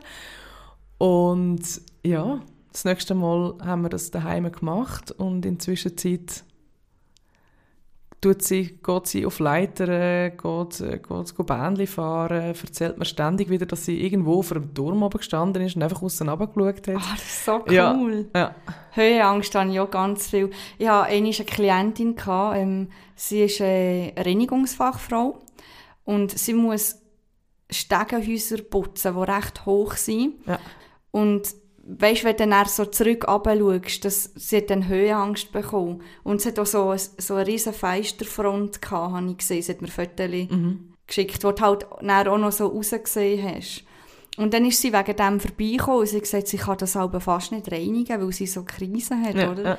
[0.97, 1.61] Und
[2.03, 6.43] ja, das nächste Mal haben wir das daheim gemacht und in der Zwischenzeit
[8.21, 13.49] tut sie, geht sie auf Leitern, geht, äh, geht, geht Bähnchen fahren, erzählt mir ständig
[13.49, 16.95] wieder, dass sie irgendwo vor einem Turm oben gestanden ist und einfach außen runtergeschaut hat.
[16.95, 18.29] Ah, das ist so cool.
[18.33, 18.55] Ja, ja.
[18.91, 20.51] Höhenangst habe ich auch ganz viel.
[20.77, 25.39] Ich hatte eine Klientin, gehabt, ähm, sie ist eine Reinigungsfachfrau
[26.05, 26.97] und sie muss
[27.71, 30.45] Stegenhäuser putzen, die recht hoch sind.
[30.45, 30.59] Ja.
[31.09, 31.60] Und
[31.99, 36.01] weißt, wenn du dann so zurück schaust, dass sie dann Höhenangst bekommen.
[36.23, 39.61] Und sie hat auch so, so eine riesen Feisterfront gehabt, habe ich gesehen.
[39.61, 40.93] Sie hat mir Fotos mhm.
[41.07, 43.83] geschickt, wo du halt dann auch noch so rausgesehen hast.
[44.37, 47.19] Und dann ist sie wegen dem vorbeigekommen und sie hat gesagt, sie kann das aber
[47.19, 49.63] fast nicht reinigen, weil sie so Krisen hat, ja, oder?
[49.63, 49.77] Ja.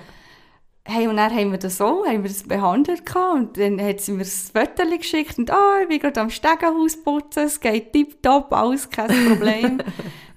[0.84, 4.12] Hey, und dann haben wir das so, haben wir das behandelt und dann hat sie
[4.12, 7.92] mir das Foto geschickt und, ah, oh, ich bin gerade am Stegenhaus putzen, es geht
[7.92, 9.78] tipptopp, alles, kein Problem.
[9.78, 9.86] das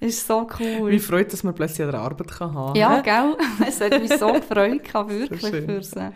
[0.00, 0.92] ist so cool.
[0.92, 3.36] Wie freut, dass man plötzlich eine Arbeit kann haben Ja, gell?
[3.66, 6.12] Es hat mich so gefreut, wirklich, so für sie.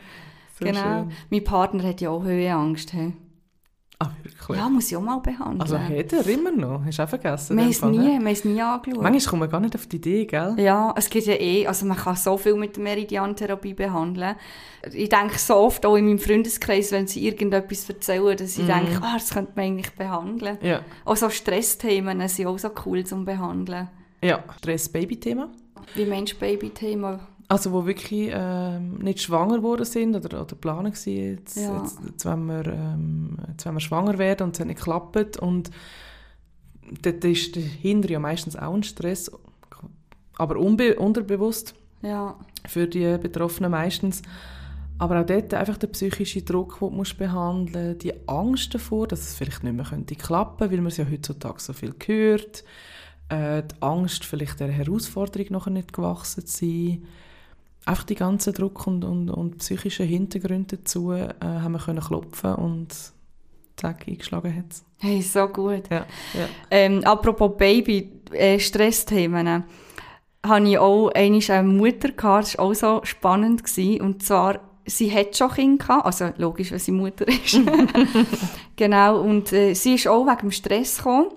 [0.59, 0.81] So genau.
[0.81, 1.13] Schön.
[1.31, 2.93] Mein Partner hat ja auch Höhenangst.
[2.93, 3.13] Hey.
[4.03, 4.59] Ah, wirklich?
[4.59, 5.61] Ja, muss ich auch mal behandeln.
[5.61, 6.83] Also hat er immer noch?
[6.87, 7.55] Hast du auch vergessen?
[7.55, 9.03] Wir haben es nie, wir nie angeschaut.
[9.03, 10.55] Manchmal kommt man gar nicht auf die Idee, gell?
[10.57, 14.37] Ja, es gibt ja eh, also man kann so viel mit der Meridiantherapie behandeln.
[14.91, 18.69] Ich denke so oft auch in meinem Freundeskreis, wenn sie irgendetwas erzählen, dass ich mm.
[18.69, 20.57] denke, ah, das könnte man eigentlich behandeln.
[20.63, 20.81] Ja.
[21.05, 23.89] Auch so Stressthemen sind auch so cool zum Behandeln.
[24.25, 25.51] Ja, Stress-Baby-Thema?
[25.95, 27.21] Wie meinst du Baby-Thema?
[27.51, 31.83] Also wo wirklich ähm, nicht schwanger geworden sind oder, oder planen waren, jetzt, ja.
[31.83, 35.37] jetzt, jetzt, wenn wir, ähm, jetzt wenn wir schwanger werden und es hat nicht geklappt
[35.37, 35.73] und
[37.03, 39.33] dort ist dahinter ja meistens auch ein Stress,
[40.39, 42.37] aber unterbewusst ja.
[42.69, 44.23] für die Betroffenen meistens.
[44.99, 49.23] Aber auch dort einfach der psychische Druck, den du behandeln musst, die Angst davor, dass
[49.23, 52.63] es vielleicht nicht mehr könnte klappen, weil man es ja heutzutage so viel hört,
[53.29, 57.07] äh, die Angst, vielleicht der Herausforderung nachher nicht gewachsen zu sein,
[57.85, 62.55] einfach die ganzen Druck und, und, und psychischen Hintergründe dazu äh, haben wir können klopfen
[62.55, 62.89] und
[63.77, 64.83] zack, eingeschlagen hat.
[64.99, 65.89] Hey, so gut.
[65.91, 66.49] Ja, ja.
[66.71, 69.65] Ähm, apropos Baby, äh, Stressthemen,
[70.47, 73.65] hatte ich auch einmal eine Mutter gehabt, das war auch so spannend.
[73.65, 77.61] Gewesen, und zwar, sie hat schon Kinder gehabt, also logisch, wenn sie Mutter ist.
[78.77, 81.29] genau, und äh, sie ist auch wegen dem Stress gekommen.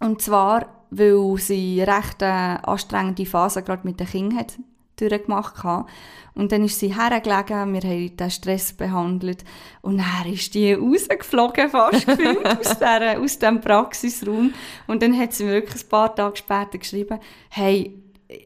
[0.00, 2.26] Und zwar, weil sie recht äh,
[2.62, 4.58] anstrengende Phase gerade mit den Kindern hat
[5.00, 5.90] durchgemacht hatte.
[6.34, 9.44] Und dann ist sie hergelegen, wir haben den Stress behandelt
[9.82, 14.54] und dann ist die rausgeflogen fast gefühlt aus, der, aus dem Praxisraum.
[14.86, 17.18] Und dann hat sie mir wirklich ein paar Tage später geschrieben,
[17.50, 18.00] hey,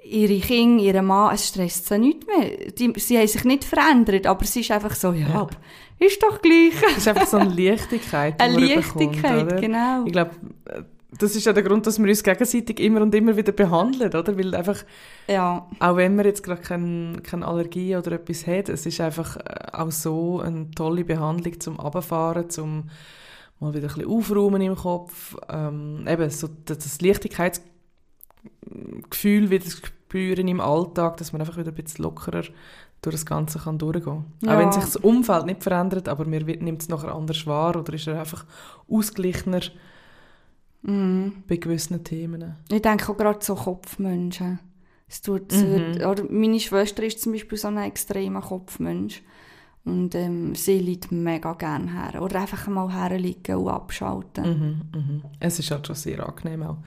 [0.04, 2.70] ihre Kinder, ihre Mann, es stresst sie nicht mehr.
[2.72, 5.48] Die, sie haben sich nicht verändert, aber sie ist einfach so, ja, ja.
[5.98, 6.74] ist doch gleich.
[6.90, 10.04] Es ist einfach so eine Leichtigkeit, Eine Leichtigkeit, bekommt, genau.
[10.06, 10.30] Ich glaube,
[11.18, 14.36] das ist ja der Grund, dass wir uns gegenseitig immer und immer wieder behandeln, oder?
[14.38, 14.84] Weil einfach,
[15.28, 15.66] ja.
[15.80, 19.42] auch wenn man jetzt gerade keine, keine Allergie oder etwas hat, es ist einfach äh,
[19.72, 22.90] auch so eine tolle Behandlung zum Abfahren, zum
[23.60, 30.60] mal wieder ein bisschen aufräumen im Kopf, ähm, eben so das Leichtigkeitsgefühl wieder spüren im
[30.60, 32.42] Alltag, dass man einfach wieder ein bisschen lockerer
[33.02, 34.24] durch das Ganze kann durchgehen kann.
[34.42, 34.54] Ja.
[34.54, 37.76] Auch wenn sich das Umfeld nicht verändert, aber man wird- nimmt es nachher anders wahr
[37.76, 38.44] oder ist er einfach
[38.88, 39.60] ausgeglichener
[40.86, 41.42] Mhm.
[41.48, 42.56] bei gewissen Themen.
[42.70, 44.58] Ich denke auch gerade so Kopfmenschen.
[45.08, 45.70] Es tut, es Mhm.
[45.70, 49.22] wird, oder meine Schwester ist zum Beispiel so ein extremer Kopfmensch.
[49.86, 52.22] Und ähm, sie liegt mega gerne her.
[52.22, 54.44] Oder einfach mal herliegen und abschalten.
[54.92, 55.22] Mhm, mhm.
[55.40, 56.78] Es ist halt schon sehr angenehm auch.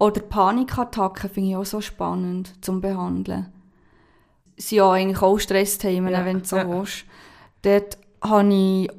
[0.00, 3.46] Oder Panikattacken finde ich auch so spannend zum Behandeln.
[4.56, 6.68] Sind ja eigentlich auch Stressthemen, Ja, wenn du so ja.
[6.68, 7.04] willst.
[7.62, 8.90] Dort habe ich,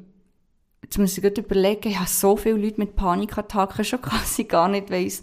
[0.92, 4.90] jetzt muss ich überlegen, ich habe so viele Leute mit Panikattacken schon quasi gar nicht
[4.90, 5.22] weiss,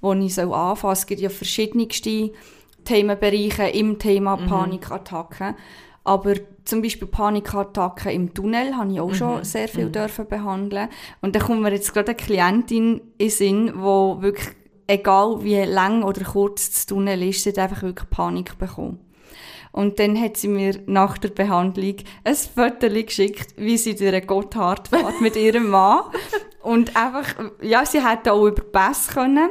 [0.00, 0.92] wo ich anfangen soll.
[0.92, 2.30] Es gibt ja verschiedenste
[2.84, 4.46] Themenbereiche im Thema Mhm.
[4.46, 5.54] Panikattacken.
[6.04, 9.14] Aber zum Beispiel Panikattacken im Tunnel habe ich auch Mhm.
[9.14, 10.88] schon sehr viel dürfen behandeln.
[11.20, 13.72] Und da kommt mir jetzt gerade eine Klientin in den Sinn, die
[14.22, 14.48] wirklich,
[14.86, 18.98] egal wie lang oder kurz das Tunnel ist, sie hat einfach wirklich Panik bekommen.
[19.72, 24.26] Und dann hat sie mir nach der Behandlung ein Foto geschickt, wie sie durch den
[24.26, 26.04] Gotthard fährt mit ihrem Mann.
[26.62, 29.50] Und einfach, ja, sie hätte auch über Pässe können.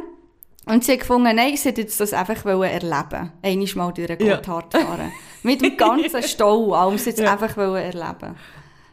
[0.65, 3.31] Und sie hat gefunden, nein, sie wollte jetzt das einfach wollen erleben.
[3.41, 4.35] Einmal mal durch Ja.
[4.35, 5.11] Gotthard fahren.
[5.41, 7.31] Mit dem ganzen Stau, alles jetzt Ja.
[7.31, 8.35] einfach wollen erleben.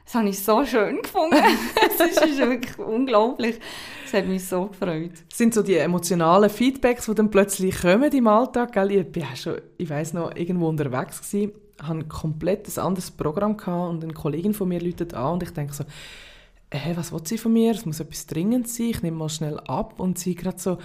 [0.06, 1.36] Das habe ich so schön gefunden.
[1.98, 3.58] Das ist wirklich unglaublich.
[4.04, 5.12] Das hat mich so gefreut.
[5.28, 8.72] Das sind so die emotionalen Feedbacks, die dann plötzlich kommen im Alltag.
[8.72, 8.92] Gell?
[8.92, 13.10] Ich bin ja schon, ich weiss noch, irgendwo unterwegs gewesen, hatte ein komplett ein anderes
[13.10, 15.84] Programm gehabt und eine Kollegin von mir läutet an und ich denke so,
[16.70, 17.72] äh, was will sie von mir?
[17.72, 20.78] Es muss etwas dringend sein, ich nehme mal schnell ab und sie gerade so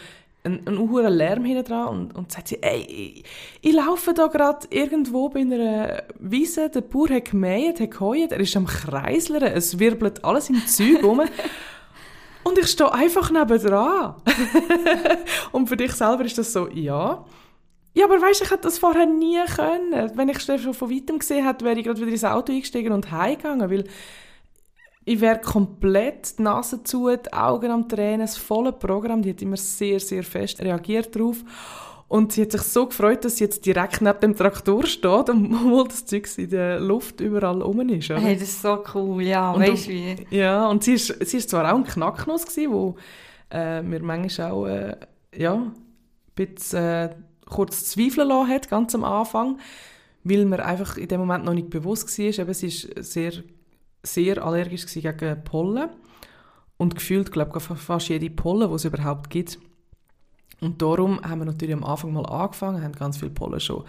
[0.43, 3.23] einen, einen hohen Lärm hinten dran und, und sagt sie, ey, ich,
[3.61, 8.39] ich laufe da gerade irgendwo bei einer Wiese, der Bauer hat gemäht, hat geheult, er
[8.39, 11.21] ist am Kreislern, es wirbelt alles im Zeug rum.
[12.43, 14.15] Und ich stehe einfach nebendran.
[15.51, 17.23] und für dich selber ist das so, ja.
[17.93, 20.11] Ja, aber weißt du, ich hätte das vorher nie können.
[20.15, 22.93] Wenn ich es schon von weitem gesehen hätte, wäre ich gerade wieder ins Auto eingestiegen
[22.93, 23.83] und heimgegangen, weil
[25.05, 29.21] ich wäre komplett die Nase zu, die Augen am Tränen, das volle Programm.
[29.21, 31.37] Die hat immer sehr, sehr fest reagiert darauf.
[32.07, 35.53] Und sie hat sich so gefreut, dass sie jetzt direkt neben dem Traktor steht und
[35.55, 38.11] obwohl das Zeug in der Luft überall rum ist.
[38.11, 38.19] Oder?
[38.19, 40.15] Hey, das ist so cool, ja, Und weißt du- du wie?
[40.37, 42.95] Ja, und sie ist, sie ist zwar auch ein Knacknuss gewesen, wo
[43.49, 44.97] äh, mir manchmal auch äh,
[45.35, 45.71] ja, ein
[46.35, 47.09] bisschen äh,
[47.49, 49.57] kurz zweifeln lassen hat, ganz am Anfang,
[50.25, 53.31] weil mir einfach in dem Moment noch nicht bewusst war, eben, sie ist sehr,
[54.03, 55.89] sehr allergisch gegen Pollen
[56.77, 59.59] und gefühlt, glaube ich, fast jede Pollen, die es überhaupt gibt.
[60.61, 63.83] Und darum haben wir natürlich am Anfang mal angefangen, haben ganz viele Pollen schon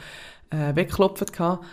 [0.50, 1.64] äh, weggeklopft gehabt.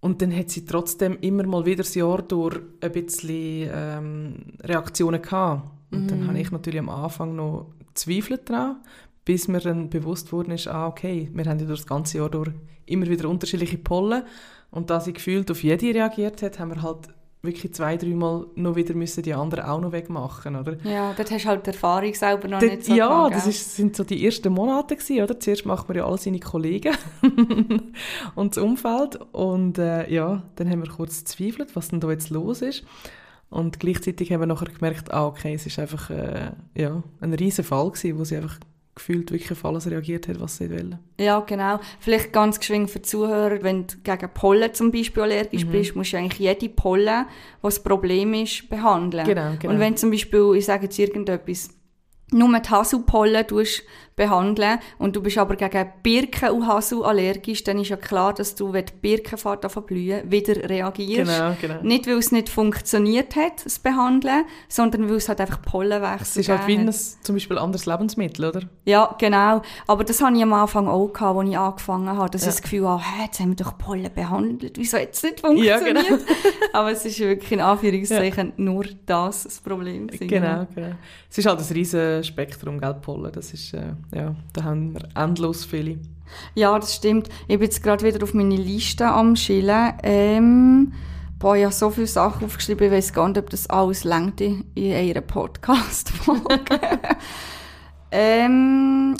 [0.00, 5.22] Und dann hat sie trotzdem immer mal wieder das Jahr durch ein bisschen ähm, Reaktionen
[5.22, 5.70] gehabt.
[5.92, 8.76] Und dann habe ich natürlich am Anfang noch gezweifelt daran,
[9.24, 12.30] bis mir dann bewusst worden ist, ah, okay, wir haben ja durch das ganze Jahr
[12.30, 12.50] durch
[12.86, 14.24] immer wieder unterschiedliche Pollen.
[14.70, 17.08] Und da sie gefühlt auf jede reagiert hat, haben wir halt
[17.42, 20.76] wirklich zwei, dreimal noch wieder müssen die anderen auch noch wegmachen, oder?
[20.84, 23.46] Ja, dort hast du halt die Erfahrung selber noch Dort- nicht so ja, gehabt, das
[23.48, 25.38] ist, sind so die ersten Monate gewesen, oder?
[25.40, 26.94] Zuerst macht man ja alle seine Kollegen
[28.34, 32.30] und das Umfeld und äh, ja, dann haben wir kurz gezweifelt, was denn da jetzt
[32.30, 32.84] los ist
[33.50, 37.64] und gleichzeitig haben wir nachher gemerkt, ah okay, es ist einfach äh, ja, ein riesen
[37.64, 38.58] Fall gewesen, wo sie einfach
[38.94, 40.98] gefühlt wirklich auf alles reagiert hat, was sie wollen.
[41.18, 41.80] Ja, genau.
[42.00, 45.70] Vielleicht ganz geschwind für die Zuhörer, wenn du gegen Pollen zum Beispiel allergisch Mhm.
[45.70, 49.24] bist, musst du eigentlich jede Pollen, die das Problem ist, behandeln.
[49.26, 49.72] Genau, genau.
[49.72, 51.70] Und wenn zum Beispiel, ich sage jetzt irgendetwas,
[52.32, 53.46] nur die Haselpollen
[54.14, 58.54] behandeln und du bist aber gegen Birken und Hasel allergisch, dann ist ja klar, dass
[58.54, 61.30] du, wenn die Birkenfahrt blühen, wieder reagierst.
[61.32, 61.82] Genau, genau.
[61.82, 66.36] Nicht, weil es nicht funktioniert hat, das Behandeln, sondern weil es halt einfach Pollenwechsel Es
[66.36, 68.60] ist halt wie ein, zum Beispiel ein anderes Lebensmittel, oder?
[68.84, 69.62] Ja, genau.
[69.86, 72.48] Aber das hatte ich am Anfang auch, gehabt, als ich angefangen habe, dass Ja.
[72.48, 75.40] ich das Gefühl habe, hey, jetzt haben wir doch Pollen behandelt, wieso hat es nicht
[75.40, 75.80] funktioniert?
[75.80, 76.22] Ja, genau.
[76.74, 80.06] Aber es ist wirklich in Anführungszeichen nur das das Problem.
[80.08, 80.94] Genau, genau.
[81.30, 81.64] Es ist halt ein
[82.24, 83.32] Spektrum, gell, Pollen.
[83.32, 85.98] Das ist, äh, ja, da haben wir endlos viele.
[86.54, 87.28] Ja, das stimmt.
[87.42, 89.94] Ich bin jetzt gerade wieder auf meine Liste am Schillen.
[90.02, 90.92] Ähm,
[91.38, 94.40] boah, ich habe so viele Sachen aufgeschrieben, ich weiß gar nicht, ob das alles längt
[94.40, 96.80] in in einer Podcast-Folge.
[98.10, 99.16] ähm,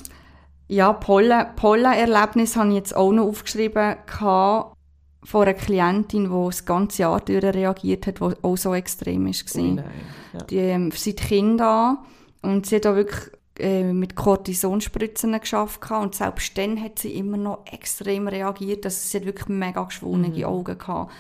[0.69, 4.77] ja, Pollen, Pollenerlebnis habe ich jetzt auch noch aufgeschrieben gehabt
[5.25, 9.33] von einer Klientin, die das ganze Jahr durch reagiert hat, die auch so extrem war.
[9.57, 9.85] Ui, nein.
[10.33, 10.45] Ja.
[10.45, 11.99] Die ähm, seit Kind an.
[12.43, 17.37] Und sie hat auch wirklich äh, mit Kortisonspritzen geschafft und selbst dann hat sie immer
[17.37, 18.85] noch extrem reagiert.
[18.85, 20.45] Also sie hat wirklich mega geschwungene Mhm.
[20.45, 21.13] Augen gehabt.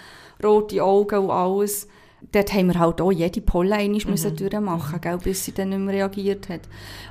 [0.43, 1.89] Rote Augen und alles.
[2.31, 4.11] Dort haben wir halt auch jede Pollen einmal Mhm.
[4.11, 6.61] müssen durchmachen, gell, bis sie dann nicht mehr reagiert hat.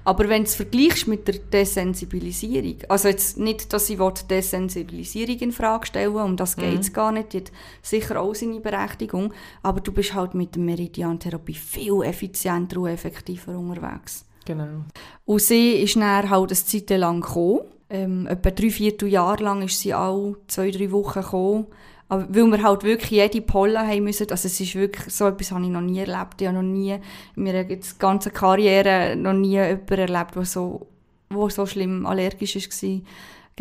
[0.03, 5.37] Aber wenn du es vergleichst mit der Desensibilisierung, also jetzt nicht, dass ich die Desensibilisierung
[5.39, 6.61] in Frage stellen um das Mhm.
[6.61, 10.55] geht es gar nicht, die hat sicher auch seine Berechtigung, aber du bist halt mit
[10.55, 14.25] der Meridian-Therapie viel effizienter und effektiver unterwegs.
[14.45, 14.85] Genau.
[15.25, 17.59] Und sie ist dann halt eine Zeit lang gekommen.
[17.89, 21.67] Ähm, etwa drei, vier Jahre lang ist sie auch zwei, drei Wochen gekommen.
[22.11, 25.53] Aber weil wir halt wirklich jede Pollen haben müssen, also es ist wirklich, so etwas
[25.53, 26.41] habe ich noch nie erlebt.
[26.41, 26.91] Ich habe noch nie,
[27.37, 30.87] in meiner ganzen Karriere noch nie jemanden erlebt, der so,
[31.29, 33.01] wo so schlimm allergisch war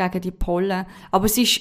[0.09, 0.85] gegen die Pollen.
[1.13, 1.61] Aber es ist,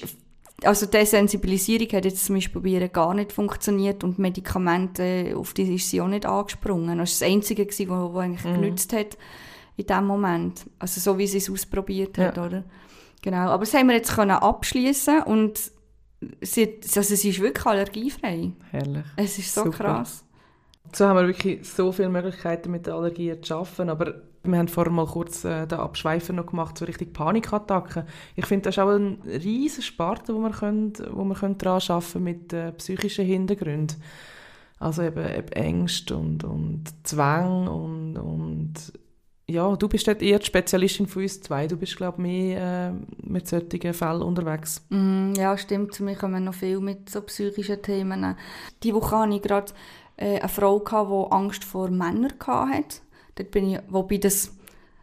[0.64, 5.54] also die Sensibilisierung hat jetzt zum Beispiel bei ihr gar nicht funktioniert und Medikamente, auf
[5.54, 6.98] die ist sie auch nicht angesprungen.
[6.98, 8.54] Das war das Einzige, was eigentlich Mhm.
[8.62, 9.16] genützt hat
[9.76, 10.66] in dem Moment.
[10.80, 12.46] Also so, wie sie es ausprobiert hat, Ja.
[12.46, 12.64] oder?
[13.22, 13.50] Genau.
[13.50, 15.70] Aber das haben wir jetzt können abschließen und
[16.40, 18.52] sie, also sie ist wirklich allergiefrei.
[18.70, 19.04] Herrlich.
[19.16, 19.76] Es ist so Super.
[19.76, 20.24] krass.
[20.92, 24.68] So haben wir wirklich so viele Möglichkeiten mit der Allergie zu arbeiten, aber wir haben
[24.68, 28.04] vorher mal kurz äh, den Abschweifer noch gemacht, so richtig Panikattacken.
[28.36, 31.82] Ich finde, das ist auch ein riesen Sparte, wo wir, können, wo wir können daran
[31.88, 33.96] arbeiten mit äh, psychischen Hintergründen.
[34.78, 38.92] Also eben, eben Ängste und, und Zwang und, und
[39.50, 41.66] ja, du bist dort eher die Spezialistin von uns zwei.
[41.66, 44.84] Du bist, glaube ich, mehr äh, mit solchen Fällen unterwegs.
[44.88, 45.94] Mm, ja, stimmt.
[45.94, 48.36] Zu mir kommen noch viel mit so psychischen Themen.
[48.82, 49.72] Die Woche hatte ich gerade
[50.16, 53.00] äh, eine Frau, gehabt, die Angst vor Männern hatte.
[53.34, 54.52] Dort bin ich, wobei das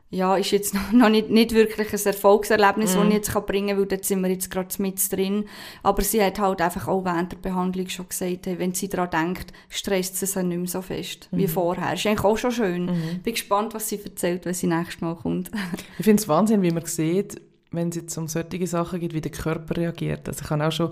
[0.10, 3.70] ja, ist jetzt noch, noch nicht, nicht wirklich ein Erfolgserlebnis, das ich jetzt kann bringen
[3.70, 5.46] kann, weil dort sind wir jetzt gerade mit drin.
[5.84, 9.10] Aber sie hat halt einfach auch während der Behandlung schon gesagt, hey, wenn sie daran
[9.10, 11.94] denkt, stresst sie sich nicht mehr so fest wie vorher.
[11.94, 12.86] Ist eigentlich auch schon schön.
[13.24, 15.52] Bin gespannt, was sie erzählt, wenn sie nächstes Mal kommt.
[16.00, 17.42] Ich finde es Wahnsinn, wie man sieht,
[17.72, 20.28] wenn es jetzt um solche Sachen geht, wie der Körper reagiert.
[20.28, 20.92] Also ich habe auch schon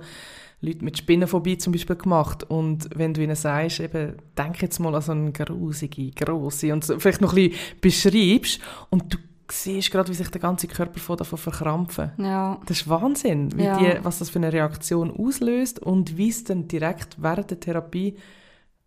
[0.62, 4.96] Leute mit Spinnenphobie zum Beispiel gemacht und wenn du ihnen sagst, eben, denk jetzt mal
[4.96, 9.18] an so eine grusige, grosse und so, vielleicht noch ein bisschen beschreibst und du
[9.52, 12.12] siehst gerade, wie sich der ganze Körper von davon verkrampfen.
[12.18, 12.60] ja.
[12.66, 13.78] Das ist Wahnsinn, Ja.
[13.78, 18.16] die, was das für eine Reaktion auslöst und wie es dann direkt während der Therapie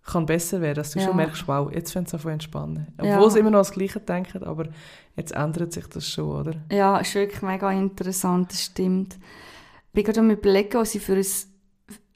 [0.05, 1.05] kann besser werden, dass du Ja.
[1.05, 2.89] schon merkst, wow, jetzt fängt es an zu entspannen.
[2.97, 3.31] Obwohl Ja.
[3.31, 4.69] sie immer noch das Gleiche denken, aber
[5.17, 6.55] jetzt ändert sich das schon, oder?
[6.73, 9.15] Ja, ist wirklich mega interessant, das stimmt.
[9.89, 11.27] Ich bin gerade am überlegen, was ich für ein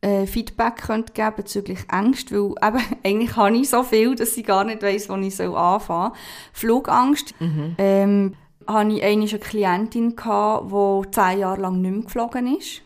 [0.02, 4.44] äh, Feedback könnte geben bezüglich Angst, weil eben, eigentlich habe ich so viel, dass ich
[4.44, 6.20] gar nicht weiss, wo ich soll anfangen soll.
[6.52, 7.34] Flugangst.
[7.78, 8.34] Ähm,
[8.66, 12.82] hatte ich eine Klientin, die zehn Jahre lang nicht mehr geflogen ist.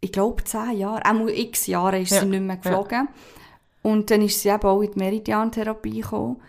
[0.00, 3.08] Ich glaube, zehn Jahre, auch x Jahre ist Ja, sie nicht mehr geflogen.
[3.82, 6.40] Und dann ist sie eben auch in die Meridian-Therapie gekommen.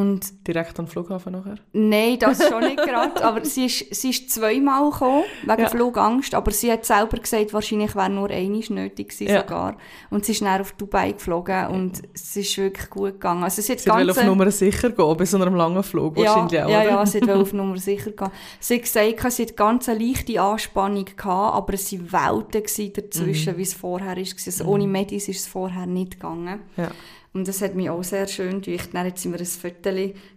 [0.00, 1.56] Und Direkt am Flughafen nachher?
[1.72, 3.22] Nein, das schon nicht gerade.
[3.24, 5.68] Aber sie ist, sie ist zweimal gekommen, wegen Ja.
[5.68, 6.34] Flugangst.
[6.34, 9.40] Aber sie hat selber gesagt, wahrscheinlich wäre nur einmal nötig gewesen Ja.
[9.42, 9.76] sogar.
[10.10, 13.42] Und sie ist dann auf Dubai geflogen und es ist wirklich gut gegangen.
[13.44, 16.16] Also sie hat Sie will ganze- auf Nummer sicher gehen, bei so einem langen Flug
[16.16, 18.30] wahrscheinlich ja, auch, ja, ja, sie wollte auf Nummer sicher gehen.
[18.60, 23.54] Sie hat gesagt, sie hat ganz eine leichte Anspannung gehabt, aber es waren Welten dazwischen,
[23.54, 23.58] Mhm.
[23.58, 24.16] wie es vorher war.
[24.18, 26.60] Also ohne Medis ist es vorher nicht gegangen.
[26.76, 26.88] Ja.
[27.32, 28.90] Und das hat mich auch sehr schön gedacht.
[28.92, 29.90] Dann hat sie mir ein Foto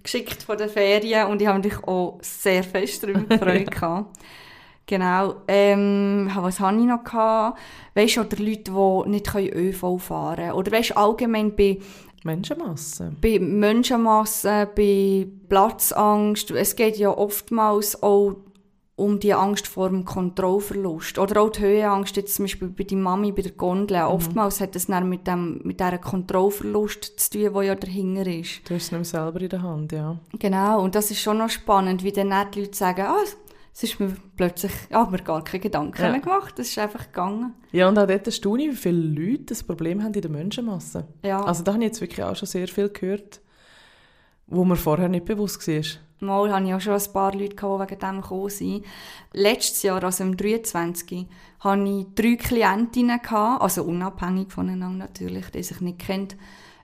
[0.03, 3.71] geschickt von den Ferien und ich habe mich auch sehr fest darüber gefreut.
[3.71, 4.17] gehabt.
[4.85, 5.35] Genau.
[5.47, 7.03] Ähm, was hatte ich noch?
[7.03, 7.59] Gehabt?
[7.95, 10.51] Weißt du, oder Leute, die nicht ÖV fahren können.
[10.51, 11.79] Oder weißt du, allgemein bei
[12.23, 13.13] Menschenmasse.
[13.21, 16.51] bei Menschenmassen, bei Platzangst.
[16.51, 18.35] Es geht ja oftmals auch
[19.01, 21.17] um die Angst vor dem Kontrollverlust.
[21.17, 23.97] Oder auch die Höhenangst, jetzt zum Beispiel bei der Mami, bei der Gondel.
[24.03, 28.61] Oftmals hat das dann mit, dem, mit diesem Kontrollverlust zu tun, der ja dahinter ist.
[28.69, 30.19] Du hast es nicht mehr selber in der Hand, ja.
[30.37, 33.17] Genau, und das ist schon noch spannend, wie dann nicht die Leute sagen, ah,
[33.73, 36.11] es ist mir plötzlich, ich habe mir gar keine Gedanken Ja.
[36.11, 37.53] mehr gemacht, es ist einfach gegangen.
[37.71, 38.97] Ja, und auch dort staune ich, wie viele
[39.31, 41.07] Leute das Problem haben in der Menschenmasse.
[41.23, 41.43] Ja.
[41.43, 43.41] Also da habe ich jetzt wirklich auch schon sehr viel gehört,
[44.45, 45.83] wo mir vorher nicht bewusst war.
[46.21, 48.85] Mal hatte ich auch schon ein paar Leute, die wegen dem gekommen sind.
[49.33, 51.27] Letztes Jahr, also im 23,
[51.59, 53.19] hatte ich drei Klientinnen,
[53.59, 56.37] also unabhängig voneinander natürlich, die sich nicht kennt,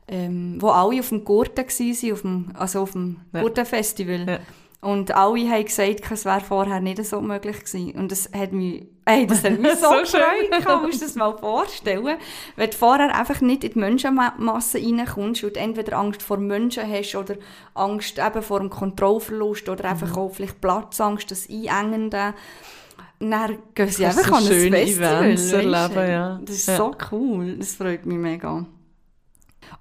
[0.08, 3.42] ähm, wo alle auf dem Gurten waren, auf dem, also auf dem Ja.
[3.42, 4.28] Gurtenfestival.
[4.28, 4.40] Ja.
[4.80, 7.92] Und alle haben gesagt, es wäre vorher nicht so möglich gewesen.
[7.94, 10.52] Und das hat mich, ey, das hat mich so, So schön.
[10.52, 10.84] gefreut.
[10.84, 12.18] Musst du dir das mal vorstellen.
[12.56, 17.16] Wenn du vorher einfach nicht in die Menschenmasse reinkommst und entweder Angst vor Menschen hast
[17.16, 17.36] oder
[17.74, 20.18] Angst eben vor dem Kontrollverlust oder einfach Mhm.
[20.18, 22.36] auch vielleicht Platzangst, das Einengende.
[23.20, 25.24] Dann gehen sie einfach an ein Festival.
[25.24, 26.40] Events erleben, ja.
[26.46, 26.78] Das ist Ja.
[26.78, 27.56] so cool.
[27.58, 28.64] Das freut mich mega.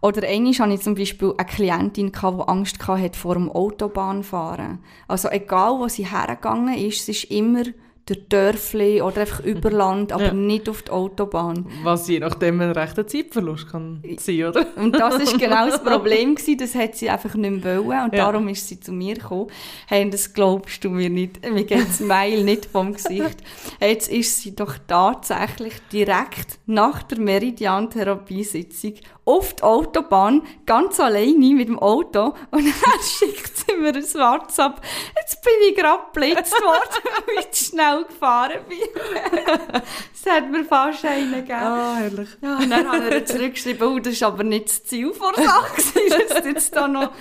[0.00, 4.80] Oder einmal hatte ich zum Beispiel eine Klientin, die Angst hatte vor dem Autobahnfahren.
[5.08, 7.64] Also egal, wo sie hergegangen ist, sie ist immer
[8.06, 10.32] durch Dörfli oder einfach über Land, aber Ja.
[10.32, 11.66] nicht auf die Autobahn.
[11.82, 14.64] Was je nachdem ein rechter Zeitverlust kann sein, oder?
[14.76, 18.14] Und das ist genau das Problem gewesen, das hat sie einfach nicht mehr wollen und
[18.14, 18.30] Ja.
[18.30, 19.50] darum ist sie zu mir gekommen.
[19.88, 23.38] Hey, das glaubst du mir nicht, mir geht das Mail nicht vom Gesicht.
[23.80, 28.94] Jetzt ist sie doch tatsächlich direkt nach der Meridian-Therapiesitzung
[29.24, 34.80] auf die Autobahn, ganz alleine mit dem Auto und dann schickt sie mir ein WhatsApp.
[35.20, 38.78] Jetzt bin ich gerade geblitzt worden, weil ich zu schnell gefahren bin.
[39.72, 41.52] das hat mir fast einen gegeben.
[41.52, 42.28] Ah, herrlich.
[42.40, 45.82] Ja, und dann hat er zurückgeschrieben, oh, das war aber nicht das Ziel vor Sache,
[46.28, 47.12] dass du jetzt da noch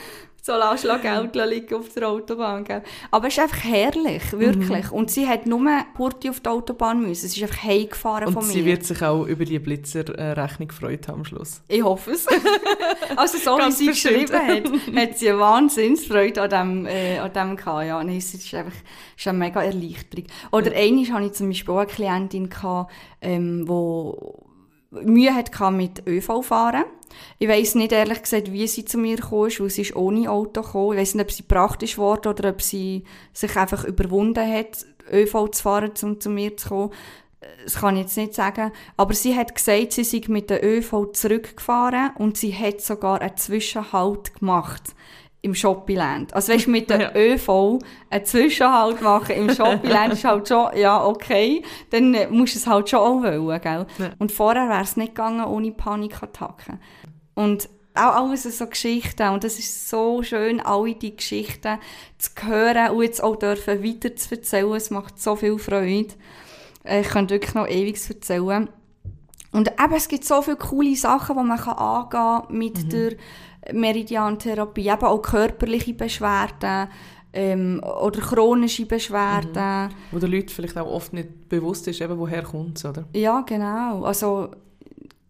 [0.46, 2.64] so lässt Geld liegen auf der Autobahn.
[2.64, 2.84] Gell?
[3.10, 4.91] Aber es ist einfach herrlich, wirklich.
[4.91, 5.66] Und sie hat nur
[5.98, 7.28] Kurti auf die Autobahn müssen.
[7.28, 8.66] Sie ist einfach heimgefahren Und von sie mir.
[8.66, 11.64] wird sich auch über die Blitzer-Rechnung gefreut haben am Schluss.
[11.68, 12.28] Ich hoffe es.
[13.16, 14.30] also so wie sie bestimmt.
[14.30, 17.88] geschrieben hat, hat sie eine Wahnsinnsfreude an dem, äh, an dem gehabt.
[17.88, 18.72] Ja, nein, es ist einfach
[19.16, 20.28] es ist eine mega Erleichterung.
[20.52, 22.91] Oder einmal hatte ich zum Beispiel auch eine Klientin, gehabt,
[23.22, 24.43] ähm, wo
[24.91, 26.86] Mühe hatte mit ÖV fahren.
[27.39, 30.30] Ich weiss nicht ehrlich gesagt, wie sie zu mir gekommen ist, weil sie ist ohne
[30.30, 30.93] Auto gekommen.
[30.93, 33.03] Ich weiss nicht, ob sie praktisch wurde oder ob sie
[33.34, 36.91] sich einfach überwunden hat, ÖV zu fahren, um zu mir zu kommen.
[37.63, 38.72] Das kann ich jetzt nicht sagen.
[38.97, 43.38] Aber sie hat gesagt, sie sei mit der ÖV zurückgefahren und sie hat sogar einen
[43.38, 44.95] Zwischenhalt gemacht
[45.46, 46.34] im Shoppingland.
[46.34, 47.16] Also weißt, mit der Ja.
[47.16, 47.80] ÖV
[48.10, 52.68] einen Zwischenhalt machen im Shoppingland ist halt schon, ja, okay, dann äh, musst du es
[52.68, 53.86] halt schon auch wollen, gell?
[54.00, 54.10] Ja.
[54.20, 56.80] Und vorher wäre es nicht gegangen ohne Panikattacken.
[57.36, 59.30] Und auch alles so Geschichten.
[59.30, 61.78] Und es ist so schön, alle die Geschichten
[62.18, 64.74] zu hören und jetzt auch dürfen weiter zu erzählen.
[64.74, 66.08] Es macht so viel Freude.
[66.84, 68.68] Äh, Ich könnte wirklich noch ewig erzählen.
[69.52, 73.14] Und eben, es gibt so viele coole Sachen, die man kann angehen kann mit der
[73.74, 74.89] Meridian-Therapie.
[74.89, 76.89] Eben auch körperliche Beschwerden
[77.34, 79.93] ähm, oder chronische Beschwerden.
[80.11, 83.05] Wo den Leuten vielleicht auch oft nicht bewusst ist, eben, woher kommt es, oder?
[83.13, 84.03] Ja, genau.
[84.03, 84.51] Also,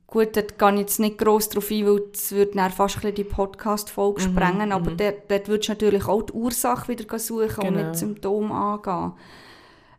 [0.07, 3.15] gut, dort gehe ich jetzt nicht gross drauf ein, weil das würde dann fast ein
[3.15, 7.59] die Podcast-Folge sprengen, aber dort, dort würdest du natürlich auch die Ursache wieder suchen und
[7.63, 7.79] Genau.
[7.79, 9.13] nicht die Symptome angehen.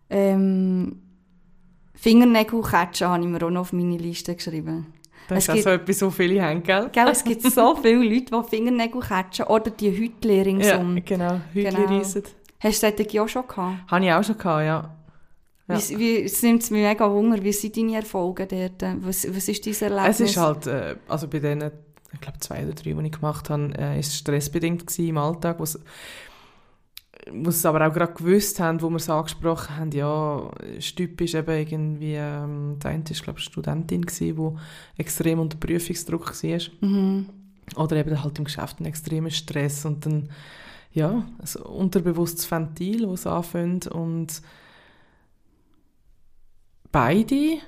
[0.09, 1.03] Ähm,
[1.95, 4.93] Fingernägelkatschen habe ich mir auch noch auf meine Liste geschrieben.
[5.29, 6.89] Das Es ist auch gibt- so etwas, so viele haben, gell?
[6.93, 11.03] Gell, es gibt so viele Leute, die Fingernägel catchen oder die Hütlehrung Ja, um.
[11.05, 11.41] genau.
[11.53, 11.99] Hütli Genau.
[11.99, 12.23] reissen.
[12.61, 13.91] Hast du solche auch schon gehabt?
[13.91, 14.93] Habe ich auch schon gehabt, ja.
[15.69, 15.79] Ja.
[15.91, 18.83] Wie, wie, es nimmt es mich mega Wunder, wie sind deine Erfolge dort?
[19.03, 20.21] Was, was ist dein Erlebnis?
[20.21, 21.73] Es ist halt, äh, also bei denen,
[22.13, 25.19] ich glaube zwei oder drei, die ich gemacht habe, äh, ist es stressbedingt gewesen im
[25.19, 25.77] Alltag, wo's
[27.29, 31.35] sie es aber auch gerade gewusst haben, wo wir es angesprochen haben, ja, ist typisch
[31.35, 36.61] eben irgendwie, ähm, der eine war, glaube ich, Studentin gewesen, die extrem unter Prüfungsdruck war.
[36.81, 37.27] Mhm.
[37.75, 40.29] Oder eben halt im Geschäft einen extremen Stress und dann,
[40.93, 44.41] ja, ein unterbewusstes Ventil, das anfängt und
[46.93, 47.59] beide,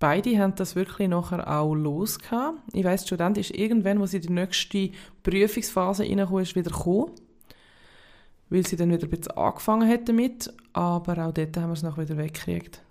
[0.00, 2.58] beide haben das wirklich nachher auch losgehabt.
[2.72, 4.90] Ich weiss, die Student ist irgendwann, wo sie in die nächste
[5.22, 7.12] Prüfungsphase reingekommen ist, wieder gekommen,
[8.50, 11.82] weil sie dann wieder ein bisschen angefangen hat damit, aber auch dort haben wir es
[11.82, 12.82] noch wieder weggekriegt.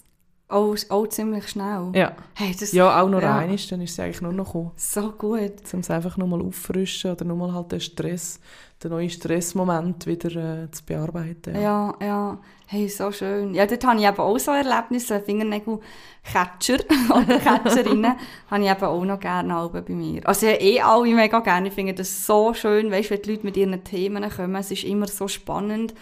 [0.50, 1.92] Auch, auch ziemlich schnell.
[1.94, 3.42] Ja, Hey, das ja auch noch Ja.
[3.42, 3.48] ja.
[3.48, 4.72] dann ist sie eigentlich nur noch gekommen.
[4.78, 5.74] so gut.
[5.74, 8.40] um es einfach nochmal auffrischen oder nochmal halt den Stress,
[8.82, 11.54] den neuen Stressmoment wieder äh, zu bearbeiten.
[11.62, 11.94] Ja.
[12.00, 12.38] ja,
[12.70, 13.54] Hey, so schön.
[13.54, 16.80] Ja, dort habe ich eben auch so Erlebnisse, Fingernägel-Catcher
[17.10, 18.16] oder Catcherinnen,
[18.52, 20.28] habe ich eben auch noch gerne bei mir.
[20.28, 21.70] Also ja, eh alle mega gerne.
[21.70, 24.56] Ich finde das so schön, weißt, wenn die Leute mit ihren Themen kommen.
[24.56, 25.94] Es ist immer so spannend.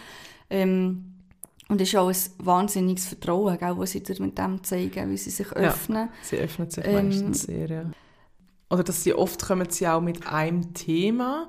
[0.50, 1.15] Ähm,
[1.68, 5.16] und es ist auch ein wahnsinniges Vertrauen, gell, was sie dir mit dem zeigen, wie
[5.16, 5.54] sie sich Ja.
[5.70, 6.08] öffnen.
[6.22, 7.82] Sie öffnet sich Ähm, meistens sehr, ja.
[8.70, 11.48] Oder dass sie oft kommen sie auch mit einem Thema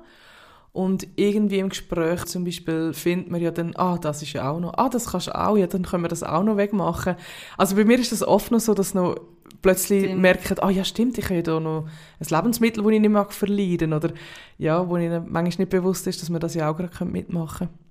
[0.72, 4.60] und irgendwie im Gespräch zum Beispiel findet man ja dann, ah, das ist ja auch
[4.60, 7.16] noch, ah, das kannst du auch, ja, dann können wir das auch noch wegmachen.
[7.56, 9.16] Also bei mir ist das oft noch so, dass noch
[9.62, 10.20] plötzlich Stimmt.
[10.20, 11.88] merken, ah ja stimmt, ich habe ja da noch
[12.20, 14.12] ein Lebensmittel, das ich nicht mag verlieren oder
[14.56, 17.87] ja, wo ihnen manchmal nicht bewusst ist, dass man das ja auch gerade mitmachen könnte.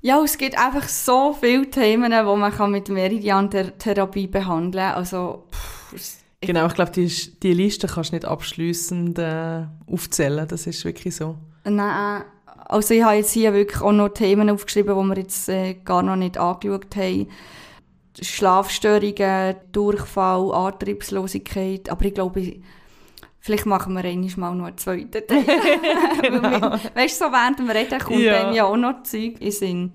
[0.00, 4.94] Ja, es gibt einfach so viele Themen, die man mit Meridian-Therapie behandeln kann.
[4.96, 5.78] Also, pff,
[6.40, 7.08] Genau, ich glaube, die,
[7.42, 11.36] die Liste kannst du nicht abschliessend äh, aufzählen, das ist wirklich so.
[11.64, 12.22] Nein,
[12.66, 16.02] also ich habe jetzt hier wirklich auch noch Themen aufgeschrieben, die wir jetzt äh, gar
[16.02, 17.28] noch nicht angeschaut haben.
[18.20, 22.60] Schlafstörungen, Durchfall, Antriebslosigkeit, aber ich glaube,
[23.40, 25.44] vielleicht machen wir einmal mal noch einen zweiten Teil.
[26.22, 26.72] genau.
[26.94, 28.46] Weißt du, so während dem Reden kommt Ja.
[28.46, 29.92] einem ja auch noch Zeug in den Sinn.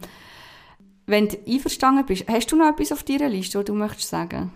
[1.05, 4.53] Wenn du einverstanden bist, hast du noch etwas auf deiner Liste, was du möchtest sagen?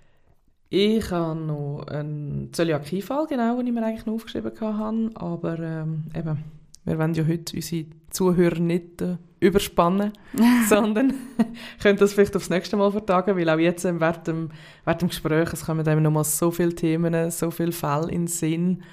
[0.70, 6.06] Ich habe noch einen Zöliakiefall, genau, den ich mir eigentlich noch aufgeschrieben habe, aber ähm,
[6.16, 6.44] eben,
[6.84, 10.14] wir wollen ja heute unsere Zuhörer nicht äh, überspannen,
[10.70, 11.14] sondern
[11.82, 14.50] könnt das vielleicht aufs nächste Mal vertagen, weil auch jetzt während dem,
[14.86, 18.28] während dem Gespräch, es kommen eben nochmal so viele Themen, so viele Fälle in den
[18.28, 18.84] Sinn,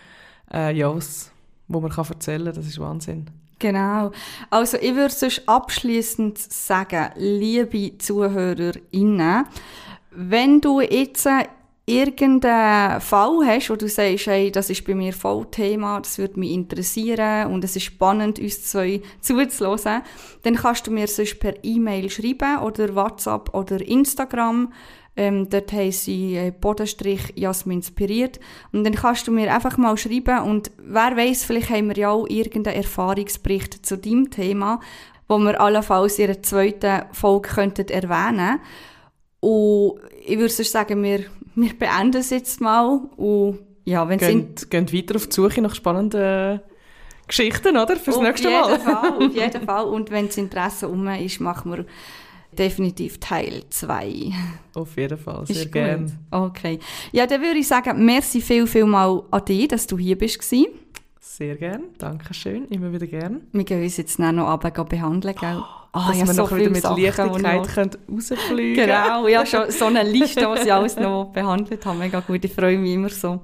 [0.52, 0.94] äh, ja,
[1.68, 3.26] wo man kann erzählen kann, das ist Wahnsinn.
[3.58, 4.10] Genau.
[4.50, 9.46] Also ich würde sonst abschließend sagen, liebe ZuhörerInnen,
[10.10, 11.26] wenn du jetzt
[11.86, 16.40] irgendeinen Fall hast, wo du sagst, hey, das ist bei mir voll Thema, das würde
[16.40, 20.02] mich interessieren und es ist spannend, uns zwei zuzuhören,
[20.42, 24.72] dann kannst du mir sonst per E-Mail schreiben oder WhatsApp oder Instagram.
[25.16, 28.40] Ähm, dort heisst sie äh, Bodenstrich Jasmin inspiriert.
[28.72, 32.10] Und dann kannst du mir einfach mal schreiben und wer weiß, vielleicht haben wir ja
[32.10, 34.80] auch irgendeinen Erfahrungsbericht zu deinem Thema,
[35.28, 38.58] wo wir allenfalls in einer zweiten Folge könnten erwähnen
[39.38, 43.00] Und ich würde sagen, wir wir beenden es jetzt mal.
[43.16, 46.60] Und ja, wenn geht, geht weiter auf die Suche nach spannenden
[47.26, 47.96] Geschichten, oder?
[47.96, 48.78] Fürs auf nächste Mal.
[48.78, 49.84] Fall, auf jeden Fall.
[49.84, 51.84] Und wenn das Interesse um ist, machen wir
[52.52, 54.32] definitiv Teil 2.
[54.74, 56.06] Auf jeden Fall, sehr gerne.
[56.30, 56.78] Okay.
[57.12, 60.40] Ja, dann würde ich sagen, merci viel, viel mal an dich, dass du hier bist.
[61.36, 63.40] Sehr gerne, danke schön, immer wieder gerne.
[63.50, 65.60] Wir gehen uns jetzt noch runter behandeln, gell?
[65.92, 65.98] Oh.
[66.06, 69.86] Dass ja, wir so noch wieder mit Sachen, Leichtigkeit können rausfliegen Genau, ja, schon so
[69.86, 71.98] eine Liste, die sie alles noch behandelt haben.
[71.98, 73.40] Mega gut, ich freue mich immer so.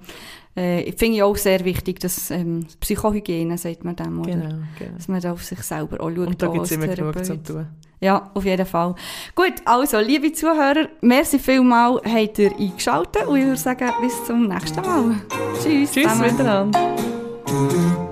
[0.57, 4.31] Äh, ich finde auch sehr wichtig, dass ähm, Psychohygiene, sagt man dem, oder?
[4.31, 4.97] Genau, genau.
[4.97, 6.29] Dass man da auf sich selber auch schaut.
[6.29, 7.67] Und da gibt es immer genug zu tun.
[8.01, 8.95] Ja, auf jeden Fall.
[9.35, 14.47] Gut, also, liebe Zuhörer, merci vielmal, habt ihr eingeschaltet und ich würde sagen, bis zum
[14.47, 15.17] nächsten Mal.
[15.61, 15.91] Tschüss.
[15.91, 16.71] Tschüss miteinander.
[17.51, 18.10] Mm-hmm.